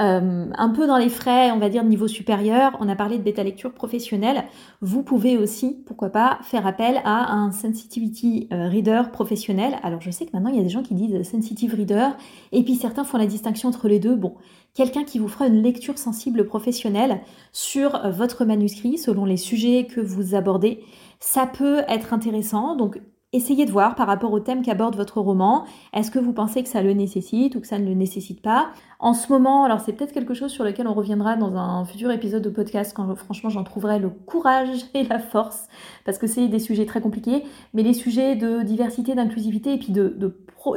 Euh, 0.00 0.46
un 0.52 0.68
peu 0.70 0.88
dans 0.88 0.96
les 0.96 1.10
frais, 1.10 1.52
on 1.52 1.60
va 1.60 1.68
dire 1.68 1.84
niveau 1.84 2.08
supérieur, 2.08 2.76
on 2.80 2.88
a 2.88 2.96
parlé 2.96 3.18
de 3.18 3.22
bêta 3.22 3.44
lecture 3.44 3.72
professionnelle. 3.72 4.44
Vous 4.80 5.04
pouvez 5.04 5.36
aussi, 5.38 5.80
pourquoi 5.86 6.10
pas, 6.10 6.40
faire 6.42 6.66
appel 6.66 7.00
à 7.04 7.32
un 7.32 7.52
sensitivity 7.52 8.48
euh, 8.52 8.68
reader 8.68 9.02
professionnel. 9.12 9.76
Alors 9.84 10.00
je 10.00 10.10
sais 10.10 10.26
que 10.26 10.32
maintenant 10.32 10.50
il 10.50 10.56
y 10.56 10.60
a 10.60 10.64
des 10.64 10.70
gens 10.70 10.82
qui 10.82 10.94
disent 10.94 11.22
sensitive 11.22 11.76
reader, 11.76 12.08
et 12.50 12.64
puis 12.64 12.74
certains 12.74 13.04
font 13.04 13.18
la 13.18 13.26
distinction 13.26 13.68
entre 13.68 13.86
les 13.86 14.00
deux. 14.00 14.16
Bon, 14.16 14.34
quelqu'un 14.74 15.04
qui 15.04 15.20
vous 15.20 15.28
fera 15.28 15.46
une 15.46 15.62
lecture 15.62 15.98
sensible 15.98 16.44
professionnelle 16.46 17.20
sur 17.52 18.10
votre 18.10 18.44
manuscrit 18.44 18.98
selon 18.98 19.24
les 19.24 19.36
sujets 19.36 19.86
que 19.86 20.00
vous 20.00 20.34
abordez, 20.34 20.80
ça 21.20 21.46
peut 21.46 21.82
être 21.88 22.12
intéressant. 22.12 22.74
Donc 22.74 23.00
essayez 23.32 23.66
de 23.66 23.70
voir 23.70 23.94
par 23.94 24.06
rapport 24.06 24.32
au 24.32 24.40
thème 24.40 24.62
qu'aborde 24.62 24.96
votre 24.96 25.20
roman, 25.20 25.64
est-ce 25.92 26.10
que 26.10 26.18
vous 26.18 26.32
pensez 26.32 26.62
que 26.62 26.68
ça 26.68 26.80
le 26.80 26.92
nécessite 26.94 27.56
ou 27.56 27.60
que 27.60 27.66
ça 27.66 27.78
ne 27.78 27.86
le 27.86 27.94
nécessite 27.94 28.40
pas? 28.40 28.70
En 29.00 29.12
ce 29.12 29.30
moment, 29.30 29.64
alors 29.64 29.80
c'est 29.80 29.92
peut-être 29.92 30.12
quelque 30.12 30.32
chose 30.32 30.50
sur 30.50 30.64
lequel 30.64 30.88
on 30.88 30.94
reviendra 30.94 31.36
dans 31.36 31.54
un 31.56 31.84
futur 31.84 32.10
épisode 32.10 32.42
de 32.42 32.48
podcast 32.48 32.94
quand 32.96 33.14
franchement 33.16 33.50
j'en 33.50 33.64
trouverai 33.64 33.98
le 33.98 34.08
courage 34.08 34.86
et 34.94 35.04
la 35.04 35.18
force, 35.18 35.68
parce 36.04 36.18
que 36.18 36.26
c'est 36.26 36.48
des 36.48 36.58
sujets 36.58 36.86
très 36.86 37.00
compliqués, 37.00 37.44
mais 37.74 37.82
les 37.82 37.94
sujets 37.94 38.34
de 38.34 38.62
diversité, 38.62 39.14
d'inclusivité 39.14 39.74
et 39.74 39.78
puis 39.78 39.92
de, 39.92 40.16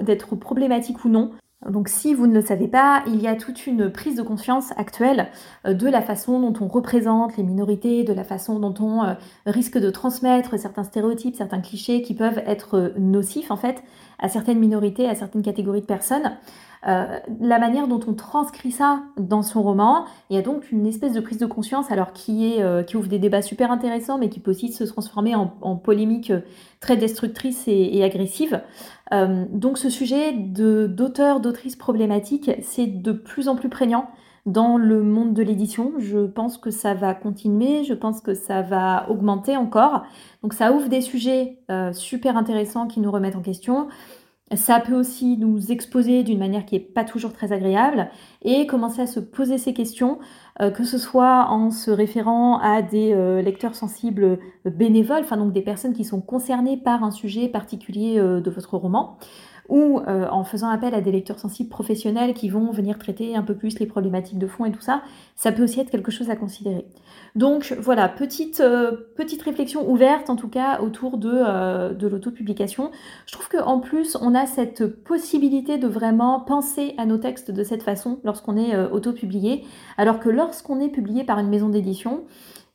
d'être 0.01 0.35
problématique 0.35 1.05
ou 1.05 1.09
non, 1.09 1.31
donc 1.69 1.89
si 1.89 2.15
vous 2.15 2.25
ne 2.25 2.33
le 2.33 2.41
savez 2.41 2.67
pas, 2.67 3.03
il 3.05 3.21
y 3.21 3.27
a 3.27 3.35
toute 3.35 3.67
une 3.67 3.91
prise 3.91 4.15
de 4.15 4.23
conscience 4.23 4.71
actuelle 4.77 5.29
euh, 5.67 5.73
de 5.73 5.87
la 5.87 6.01
façon 6.01 6.39
dont 6.39 6.53
on 6.63 6.67
représente 6.67 7.37
les 7.37 7.43
minorités, 7.43 8.03
de 8.03 8.13
la 8.13 8.23
façon 8.23 8.59
dont 8.59 8.73
on 8.79 9.03
euh, 9.03 9.13
risque 9.45 9.77
de 9.77 9.91
transmettre 9.91 10.57
certains 10.57 10.83
stéréotypes, 10.83 11.35
certains 11.35 11.61
clichés 11.61 12.01
qui 12.01 12.15
peuvent 12.15 12.41
être 12.47 12.77
euh, 12.77 12.89
nocifs 12.97 13.51
en 13.51 13.57
fait 13.57 13.83
à 14.21 14.29
certaines 14.29 14.59
minorités, 14.59 15.09
à 15.09 15.15
certaines 15.15 15.41
catégories 15.41 15.81
de 15.81 15.85
personnes. 15.85 16.37
la 16.83 17.59
manière 17.59 17.87
dont 17.87 17.99
on 18.07 18.13
transcrit 18.13 18.71
ça 18.71 19.03
dans 19.17 19.43
son 19.43 19.61
roman, 19.61 20.05
il 20.29 20.35
y 20.35 20.39
a 20.39 20.41
donc 20.41 20.71
une 20.71 20.87
espèce 20.87 21.13
de 21.13 21.19
prise 21.19 21.37
de 21.37 21.45
conscience, 21.45 21.91
alors 21.91 22.13
qui, 22.13 22.57
qui 22.87 22.97
ouvre 22.97 23.07
des 23.07 23.19
débats 23.19 23.41
super 23.41 23.71
intéressants, 23.71 24.17
mais 24.17 24.29
qui 24.29 24.39
peut 24.39 24.51
aussi 24.51 24.71
se 24.71 24.83
transformer 24.83 25.35
en, 25.35 25.75
polémique 25.75 26.33
très 26.79 26.97
destructrice 26.97 27.67
et, 27.67 27.97
et 27.97 28.03
agressive. 28.03 28.61
Euh, 29.13 29.45
donc 29.51 29.77
ce 29.77 29.89
sujet 29.89 30.33
d'auteur, 30.33 31.39
d'autrice 31.39 31.75
problématique, 31.75 32.51
c'est 32.61 32.87
de 32.87 33.11
plus 33.11 33.47
en 33.47 33.55
plus 33.55 33.69
prégnant 33.69 34.09
dans 34.45 34.77
le 34.77 35.03
monde 35.03 35.33
de 35.33 35.43
l'édition. 35.43 35.93
Je 35.99 36.25
pense 36.25 36.57
que 36.57 36.71
ça 36.71 36.93
va 36.93 37.13
continuer, 37.13 37.83
je 37.83 37.93
pense 37.93 38.21
que 38.21 38.33
ça 38.33 38.61
va 38.61 39.09
augmenter 39.09 39.57
encore. 39.57 40.03
Donc 40.41 40.53
ça 40.53 40.73
ouvre 40.73 40.89
des 40.89 41.01
sujets 41.01 41.59
euh, 41.69 41.93
super 41.93 42.37
intéressants 42.37 42.87
qui 42.87 42.99
nous 42.99 43.11
remettent 43.11 43.35
en 43.35 43.41
question. 43.41 43.87
Ça 44.53 44.81
peut 44.81 44.95
aussi 44.95 45.37
nous 45.37 45.71
exposer 45.71 46.23
d'une 46.23 46.39
manière 46.39 46.65
qui 46.65 46.75
n'est 46.75 46.81
pas 46.81 47.05
toujours 47.05 47.31
très 47.31 47.53
agréable 47.53 48.09
et 48.41 48.67
commencer 48.67 49.01
à 49.01 49.07
se 49.07 49.21
poser 49.21 49.57
ces 49.57 49.73
questions, 49.73 50.19
euh, 50.59 50.71
que 50.71 50.83
ce 50.83 50.97
soit 50.97 51.47
en 51.49 51.71
se 51.71 51.89
référant 51.89 52.59
à 52.59 52.81
des 52.81 53.13
euh, 53.13 53.41
lecteurs 53.41 53.75
sensibles 53.75 54.39
bénévoles, 54.65 55.21
enfin 55.21 55.37
donc 55.37 55.53
des 55.53 55.61
personnes 55.61 55.93
qui 55.93 56.03
sont 56.03 56.19
concernées 56.19 56.75
par 56.75 57.03
un 57.05 57.11
sujet 57.11 57.47
particulier 57.47 58.17
de 58.17 58.49
votre 58.49 58.75
roman, 58.75 59.17
ou 59.71 59.99
euh, 59.99 60.27
en 60.29 60.43
faisant 60.43 60.69
appel 60.69 60.93
à 60.93 60.99
des 60.99 61.13
lecteurs 61.13 61.39
sensibles 61.39 61.69
professionnels 61.69 62.33
qui 62.33 62.49
vont 62.49 62.71
venir 62.71 62.99
traiter 62.99 63.37
un 63.37 63.41
peu 63.41 63.55
plus 63.55 63.79
les 63.79 63.85
problématiques 63.85 64.37
de 64.37 64.45
fond 64.45 64.65
et 64.65 64.71
tout 64.71 64.81
ça, 64.81 65.01
ça 65.37 65.53
peut 65.53 65.63
aussi 65.63 65.79
être 65.79 65.89
quelque 65.89 66.11
chose 66.11 66.29
à 66.29 66.35
considérer. 66.35 66.85
Donc 67.35 67.73
voilà, 67.79 68.09
petite, 68.09 68.59
euh, 68.59 68.91
petite 69.15 69.41
réflexion 69.41 69.89
ouverte 69.89 70.29
en 70.29 70.35
tout 70.35 70.49
cas 70.49 70.81
autour 70.81 71.17
de, 71.17 71.31
euh, 71.33 71.93
de 71.93 72.05
l'autopublication. 72.05 72.91
Je 73.25 73.31
trouve 73.31 73.47
qu'en 73.47 73.79
plus, 73.79 74.17
on 74.19 74.35
a 74.35 74.45
cette 74.45 74.85
possibilité 74.85 75.77
de 75.77 75.87
vraiment 75.87 76.41
penser 76.41 76.93
à 76.97 77.05
nos 77.05 77.17
textes 77.17 77.49
de 77.49 77.63
cette 77.63 77.83
façon 77.83 78.19
lorsqu'on 78.25 78.57
est 78.57 78.77
autopublié, 78.91 79.63
alors 79.97 80.19
que 80.19 80.27
lorsqu'on 80.27 80.81
est 80.81 80.89
publié 80.89 81.23
par 81.23 81.39
une 81.39 81.47
maison 81.47 81.69
d'édition, 81.69 82.25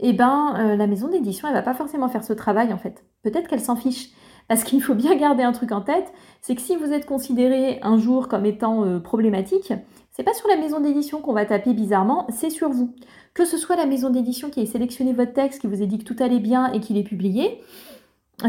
eh 0.00 0.15
ben, 0.15 0.76
la 0.76 0.87
maison 0.87 1.09
d'édition, 1.09 1.47
elle 1.47 1.55
va 1.55 1.62
pas 1.62 1.75
forcément 1.75 2.09
faire 2.09 2.25
ce 2.25 2.33
travail 2.33 2.73
en 2.73 2.79
fait. 2.79 3.05
Peut-être 3.23 3.49
qu'elle 3.49 3.61
s'en 3.61 3.76
fiche. 3.76 4.12
Parce 4.49 4.65
qu'il 4.65 4.83
faut 4.83 4.95
bien 4.95 5.17
garder 5.17 5.43
un 5.43 5.53
truc 5.53 5.73
en 5.73 5.81
tête, 5.81 6.12
c'est 6.41 6.55
que 6.55 6.61
si 6.61 6.76
vous 6.76 6.93
êtes 6.93 7.07
considéré 7.07 7.79
un 7.83 7.99
jour 7.99 8.29
comme 8.29 8.47
étant 8.47 8.85
euh, 8.85 9.00
problématique, 9.00 9.73
c'est 10.12 10.23
pas 10.23 10.35
sur 10.35 10.49
la 10.49 10.57
maison 10.57 10.81
d'édition 10.81 11.21
qu'on 11.21 11.33
va 11.33 11.45
taper 11.45 11.75
bizarrement, 11.75 12.26
c'est 12.31 12.50
sur 12.50 12.71
vous. 12.71 12.95
Que 13.35 13.45
ce 13.45 13.59
soit 13.59 13.76
la 13.76 13.87
maison 13.87 14.09
d'édition 14.09 14.49
qui 14.49 14.61
ait 14.61 14.67
sélectionné 14.67 15.12
votre 15.12 15.33
texte, 15.33 15.61
qui 15.61 15.67
vous 15.67 15.83
ait 15.83 15.87
dit 15.87 15.99
que 15.99 16.05
tout 16.05 16.17
allait 16.21 16.38
bien 16.38 16.73
et 16.73 16.81
qu'il 16.81 16.97
est 16.97 17.03
publié, 17.03 17.61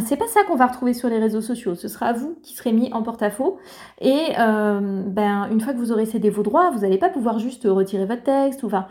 c'est 0.06 0.18
pas 0.18 0.28
ça 0.28 0.44
qu'on 0.44 0.56
va 0.56 0.68
retrouver 0.68 0.94
sur 0.94 1.08
les 1.08 1.18
réseaux 1.18 1.42
sociaux. 1.42 1.74
Ce 1.76 1.88
sera 1.88 2.12
vous 2.12 2.38
qui 2.44 2.56
serez 2.56 2.74
mis 2.74 2.92
en 2.92 3.04
porte-à-faux. 3.04 3.58
Et 4.02 4.34
euh, 4.38 5.04
ben, 5.06 5.48
une 5.50 5.62
fois 5.62 5.74
que 5.74 5.78
vous 5.78 5.94
aurez 5.94 6.06
cédé 6.06 6.30
vos 6.30 6.44
droits, 6.44 6.72
vous 6.72 6.80
n'allez 6.80 6.98
pas 6.98 7.10
pouvoir 7.10 7.40
juste 7.40 7.64
retirer 7.66 8.06
votre 8.06 8.24
texte. 8.24 8.64
Ou, 8.64 8.68
enfin, 8.68 8.88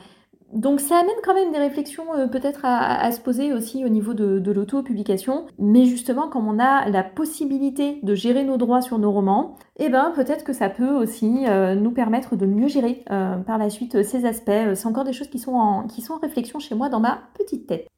donc 0.53 0.81
ça 0.81 0.99
amène 0.99 1.17
quand 1.25 1.35
même 1.35 1.53
des 1.53 1.59
réflexions 1.59 2.15
euh, 2.15 2.29
peut-être 2.29 2.61
à, 2.65 3.11
se 3.11 3.21
poser 3.21 3.53
aussi 3.53 3.85
au 3.85 3.88
niveau 3.88 4.15
de, 4.15 4.50
l'auto-publication. 4.50 5.47
Mais 5.59 5.85
justement, 5.85 6.29
comme 6.29 6.47
on 6.49 6.59
a 6.59 6.88
la 6.88 7.03
possibilité 7.03 7.99
de 8.03 8.15
gérer 8.15 8.45
nos 8.45 8.57
droits 8.57 8.81
sur 8.81 8.99
nos 8.99 9.11
romans, 9.11 9.57
eh 9.79 9.88
ben 9.88 10.12
peut-être 10.15 10.45
que 10.45 10.53
ça 10.53 10.69
peut 10.69 10.91
aussi 10.91 11.45
euh, 11.47 11.75
nous 11.75 11.91
permettre 11.91 12.37
de 12.37 12.47
mieux 12.47 12.69
gérer 12.69 13.05
euh, 13.11 13.37
par 13.38 13.59
la 13.59 13.71
suite 13.71 14.03
ces 14.03 14.25
aspects. 14.25 14.50
C'est 14.75 14.87
encore 14.87 15.05
des 15.05 15.12
choses 15.12 15.29
qui 15.29 15.38
sont, 15.38 15.85
qui 15.88 16.00
sont 16.00 16.15
en 16.15 16.19
réflexion 16.19 16.59
chez 16.59 16.75
moi 16.75 16.88
dans 16.88 17.00
ma 17.00 17.23
petite 17.35 17.67
tête. 17.67 17.88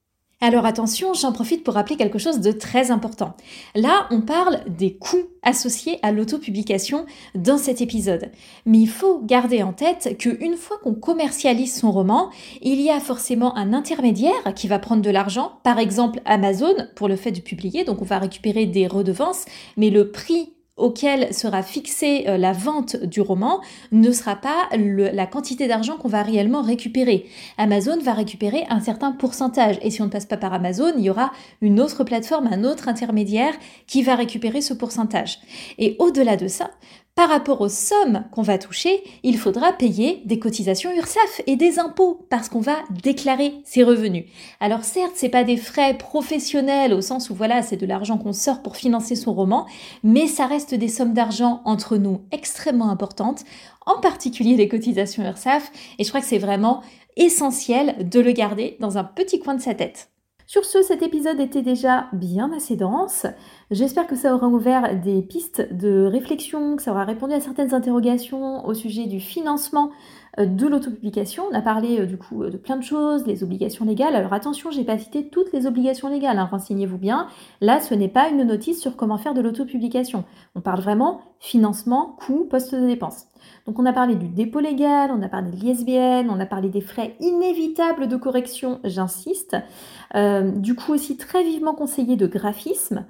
Alors 0.41 0.67
attention, 0.67 1.15
j'en 1.15 1.33
profite 1.33 1.65
pour 1.65 1.75
rappeler 1.75 1.97
quelque 1.97 2.21
chose 2.21 2.39
de 2.39 2.53
très 2.53 2.93
important. 2.93 3.35
Là, 3.75 4.07
on 4.13 4.21
parle 4.21 4.61
des 4.69 4.95
coûts 4.95 5.27
associés 5.43 5.99
à 6.03 6.13
l'autopublication 6.13 7.07
dans 7.35 7.59
cet 7.59 7.81
épisode. 7.81 8.31
Mais 8.65 8.79
il 8.79 8.89
faut 8.89 9.21
garder 9.21 9.65
en 9.65 9.73
tête 9.73 10.17
qu'une 10.17 10.57
fois 10.57 10.79
qu'on 10.79 10.95
commercialise 10.95 11.75
son 11.75 11.91
roman, 11.91 12.31
il 12.63 12.81
y 12.81 12.89
a 12.89 13.01
forcément 13.01 13.57
un 13.57 13.73
intermédiaire 13.73 14.55
qui 14.55 14.69
va 14.69 14.79
prendre 14.79 15.03
de 15.03 15.11
l'argent, 15.11 15.59
par 15.65 15.81
exemple 15.81 16.21
Amazon 16.25 16.87
pour 16.95 17.09
le 17.09 17.17
fait 17.17 17.33
de 17.33 17.41
publier, 17.41 17.83
donc 17.83 18.01
on 18.01 18.05
va 18.05 18.21
récupérer 18.21 18.67
des 18.67 18.87
redevances, 18.87 19.45
mais 19.77 19.91
le 19.91 20.13
prix 20.13 20.53
auquel 20.79 21.33
sera 21.35 21.63
fixée 21.63 22.25
euh, 22.27 22.39
la 22.39 22.53
vente 22.53 22.97
du 22.97 23.21
roman 23.21 23.61
ne 23.93 24.11
sera 24.13 24.37
pas 24.37 24.69
la 24.73 25.27
quantité 25.27 25.69
d'argent 25.69 25.97
qu'on 25.97 26.09
va 26.09 26.23
réellement 26.23 26.63
récupérer. 26.63 27.27
Amazon 27.57 27.99
va 28.01 28.15
récupérer 28.15 28.65
un 28.71 28.81
certain 28.81 29.13
pourcentage 29.13 29.79
et 29.83 29.91
si 29.91 30.01
on 30.03 30.07
ne 30.07 30.11
passe 30.11 30.27
pas 30.27 30.37
par 30.37 30.53
Amazon, 30.53 30.93
il 30.97 31.05
y 31.05 31.11
aura 31.11 31.33
une 31.61 31.81
autre 31.81 32.05
plateforme, 32.05 32.49
un 32.51 32.65
autre 32.65 32.89
intermédiaire 32.89 33.55
qui 33.87 34.03
va 34.03 34.15
récupérer 34.15 34.61
ce 34.61 34.75
pourcentage. 34.75 35.39
Et 35.79 35.97
au-delà 35.99 36.37
de 36.37 36.49
ça, 36.49 36.71
par 37.19 37.31
rapport 37.31 37.61
aux 37.63 37.69
sommes 37.69 38.23
qu'on 38.31 38.43
va 38.43 38.59
toucher, 38.59 39.03
il 39.25 39.39
faudra 39.39 39.73
payer 39.73 40.23
des 40.25 40.39
cotisations 40.39 40.93
URSAF 40.97 41.41
et 41.49 41.57
des 41.57 41.81
impôts 41.81 42.25
parce 42.31 42.49
qu'on 42.49 42.61
va 42.61 42.77
déclarer 43.03 43.55
ses 43.65 43.83
revenus. 43.83 44.27
Alors 44.61 44.85
certes, 44.85 45.15
c'est 45.17 45.29
pas 45.29 45.43
des 45.43 45.57
frais 45.57 45.99
professionnels 45.99 46.95
au 46.95 47.01
sens 47.01 47.29
où 47.29 47.35
voilà, 47.35 47.63
c'est 47.63 47.77
de 47.77 47.87
l'argent 47.87 48.19
qu'on 48.19 48.33
sort 48.33 48.63
pour 48.63 48.77
financer 48.77 49.17
son 49.17 49.35
roman, 49.35 49.67
mais 50.05 50.29
ça 50.29 50.47
reste 50.47 50.77
des 50.77 50.87
sommes 50.87 51.13
d'argent 51.13 51.61
entre 51.65 51.97
nous 51.97 52.21
extrêmement 52.31 52.89
importantes, 52.89 53.43
en 53.85 53.99
particulier 53.99 54.55
les 54.55 54.69
cotisations 54.69 55.25
URSAF 55.25 55.73
et 55.99 56.05
je 56.05 56.09
crois 56.11 56.21
que 56.21 56.27
c'est 56.29 56.39
vraiment 56.39 56.83
essentiel 57.17 58.09
de 58.09 58.21
le 58.21 58.31
garder 58.31 58.77
dans 58.79 58.97
un 58.97 59.03
petit 59.03 59.41
coin 59.41 59.57
de 59.57 59.61
sa 59.61 59.75
tête. 59.75 60.09
Sur 60.51 60.65
ce, 60.65 60.81
cet 60.81 61.03
épisode 61.03 61.41
était 61.41 61.61
déjà 61.61 62.07
bien 62.15 62.51
assez 62.57 62.75
dense. 62.75 63.27
J'espère 63.71 64.07
que 64.07 64.17
ça 64.17 64.35
aura 64.35 64.47
ouvert 64.47 64.99
des 64.99 65.21
pistes 65.21 65.75
de 65.75 66.07
réflexion, 66.07 66.77
que 66.77 66.83
ça 66.83 66.93
aura 66.93 67.05
répondu 67.05 67.35
à 67.35 67.41
certaines 67.41 67.75
interrogations 67.75 68.65
au 68.65 68.73
sujet 68.73 69.05
du 69.05 69.21
financement 69.21 69.91
de 70.47 70.67
l'autopublication. 70.67 71.45
On 71.51 71.55
a 71.55 71.63
parlé 71.63 72.01
euh, 72.01 72.07
du 72.07 72.17
coup 72.17 72.45
de 72.45 72.57
plein 72.57 72.77
de 72.77 72.83
choses, 72.83 73.27
les 73.27 73.43
obligations 73.43 73.85
légales. 73.85 74.15
Alors 74.15 74.33
attention, 74.33 74.71
j'ai 74.71 74.85
pas 74.85 74.99
cité 74.99 75.29
toutes 75.29 75.53
les 75.53 75.67
obligations 75.67 76.09
légales, 76.09 76.39
hein, 76.39 76.49
renseignez-vous 76.51 76.99
bien. 76.99 77.29
Là, 77.61 77.81
ce 77.81 77.95
n'est 77.95 78.09
pas 78.09 78.29
une 78.29 78.45
notice 78.45 78.81
sur 78.81 78.97
comment 78.97 79.19
faire 79.19 79.35
de 79.35 79.41
l'autopublication. 79.41 80.25
On 80.55 80.61
parle 80.61 80.81
vraiment 80.81 81.21
financement, 81.41 82.17
coût, 82.19 82.47
poste 82.51 82.75
de 82.75 82.87
dépenses. 82.87 83.27
Donc 83.67 83.79
on 83.79 83.87
a 83.87 83.93
parlé 83.93 84.15
du 84.15 84.29
dépôt 84.29 84.61
légal, 84.61 85.11
on 85.13 85.23
a 85.23 85.29
parlé 85.29 85.51
de 85.51 85.57
l'ISBN, 85.57 86.31
on 86.31 86.41
a 86.41 86.47
parlé 86.47 86.69
des 86.69 86.81
frais 86.81 87.17
inévitables 87.21 88.09
de 88.09 88.17
correction, 88.17 88.81
j'insiste. 88.85 89.57
Euh, 90.15 90.51
du 90.51 90.75
coup 90.75 90.93
aussi 90.93 91.17
très 91.17 91.45
vivement 91.45 91.75
conseillé 91.75 92.17
de 92.17 92.27
graphisme. 92.27 93.05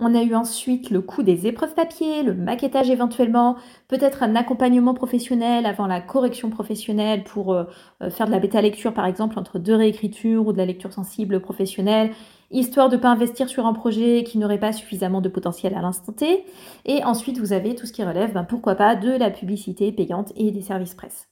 On 0.00 0.14
a 0.14 0.22
eu 0.22 0.36
ensuite 0.36 0.90
le 0.90 1.00
coût 1.00 1.24
des 1.24 1.48
épreuves 1.48 1.74
papier, 1.74 2.22
le 2.22 2.32
maquettage 2.32 2.88
éventuellement, 2.88 3.56
peut-être 3.88 4.22
un 4.22 4.36
accompagnement 4.36 4.94
professionnel 4.94 5.66
avant 5.66 5.88
la 5.88 6.00
correction 6.00 6.50
professionnelle 6.50 7.24
pour 7.24 7.52
euh, 7.52 7.64
euh, 8.02 8.08
faire 8.08 8.26
de 8.26 8.30
la 8.30 8.38
bêta 8.38 8.60
lecture 8.60 8.94
par 8.94 9.06
exemple 9.06 9.40
entre 9.40 9.58
deux 9.58 9.74
réécritures 9.74 10.46
ou 10.46 10.52
de 10.52 10.58
la 10.58 10.66
lecture 10.66 10.92
sensible 10.92 11.40
professionnelle, 11.40 12.12
histoire 12.52 12.88
de 12.88 12.94
ne 12.94 13.00
pas 13.00 13.08
investir 13.08 13.48
sur 13.48 13.66
un 13.66 13.72
projet 13.72 14.22
qui 14.22 14.38
n'aurait 14.38 14.60
pas 14.60 14.72
suffisamment 14.72 15.20
de 15.20 15.28
potentiel 15.28 15.74
à 15.74 15.82
l'instant 15.82 16.12
T. 16.12 16.44
Et 16.84 17.02
ensuite 17.02 17.38
vous 17.38 17.52
avez 17.52 17.74
tout 17.74 17.86
ce 17.86 17.92
qui 17.92 18.04
relève, 18.04 18.32
ben, 18.32 18.44
pourquoi 18.44 18.76
pas, 18.76 18.94
de 18.94 19.10
la 19.10 19.30
publicité 19.30 19.90
payante 19.90 20.32
et 20.36 20.52
des 20.52 20.62
services 20.62 20.94
presse. 20.94 21.26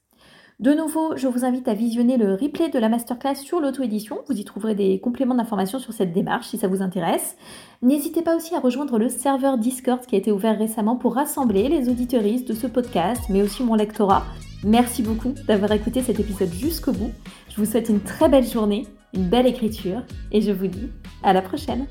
De 0.59 0.73
nouveau, 0.73 1.15
je 1.17 1.29
vous 1.29 1.45
invite 1.45 1.69
à 1.69 1.75
visionner 1.75 2.17
le 2.17 2.33
replay 2.33 2.71
de 2.71 2.79
la 2.79 2.89
masterclass 2.89 3.35
sur 3.35 3.61
l'auto-édition. 3.61 4.21
Vous 4.27 4.41
y 4.41 4.45
trouverez 4.45 4.75
des 4.75 4.99
compléments 5.01 5.35
d'information 5.35 5.79
sur 5.79 5.93
cette 5.93 6.15
démarche 6.15 6.47
si 6.47 6.57
ça 6.57 6.67
vous 6.67 6.81
intéresse. 6.81 7.37
N'hésitez 7.83 8.23
pas 8.23 8.35
aussi 8.35 8.55
à 8.55 8.61
rejoindre 8.61 8.99
le 8.99 9.11
serveur 9.11 9.59
Discord 9.59 10.01
qui 10.07 10.15
a 10.15 10.19
été 10.19 10.33
ouvert 10.33 10.59
récemment 10.59 10.97
pour 10.97 11.15
rassembler 11.15 11.69
les 11.69 11.91
auditeuristes 11.91 12.49
de 12.49 12.55
ce 12.55 12.67
podcast, 12.67 13.21
mais 13.29 13.43
aussi 13.43 13.65
mon 13.65 13.75
lectorat. 13.75 14.25
Merci 14.65 15.03
beaucoup 15.03 15.35
d'avoir 15.47 15.73
écouté 15.73 16.01
cet 16.01 16.21
épisode 16.21 16.53
jusqu'au 16.55 16.93
bout. 16.93 17.13
Je 17.51 17.57
vous 17.57 17.67
souhaite 17.67 17.91
une 17.91 18.01
très 18.01 18.31
belle 18.31 18.47
journée, 18.47 18.87
une 19.13 19.29
belle 19.29 19.47
écriture, 19.47 20.05
et 20.33 20.41
je 20.41 20.53
vous 20.53 20.69
dis 20.69 20.89
à 21.23 21.35
la 21.35 21.43
prochaine 21.43 21.87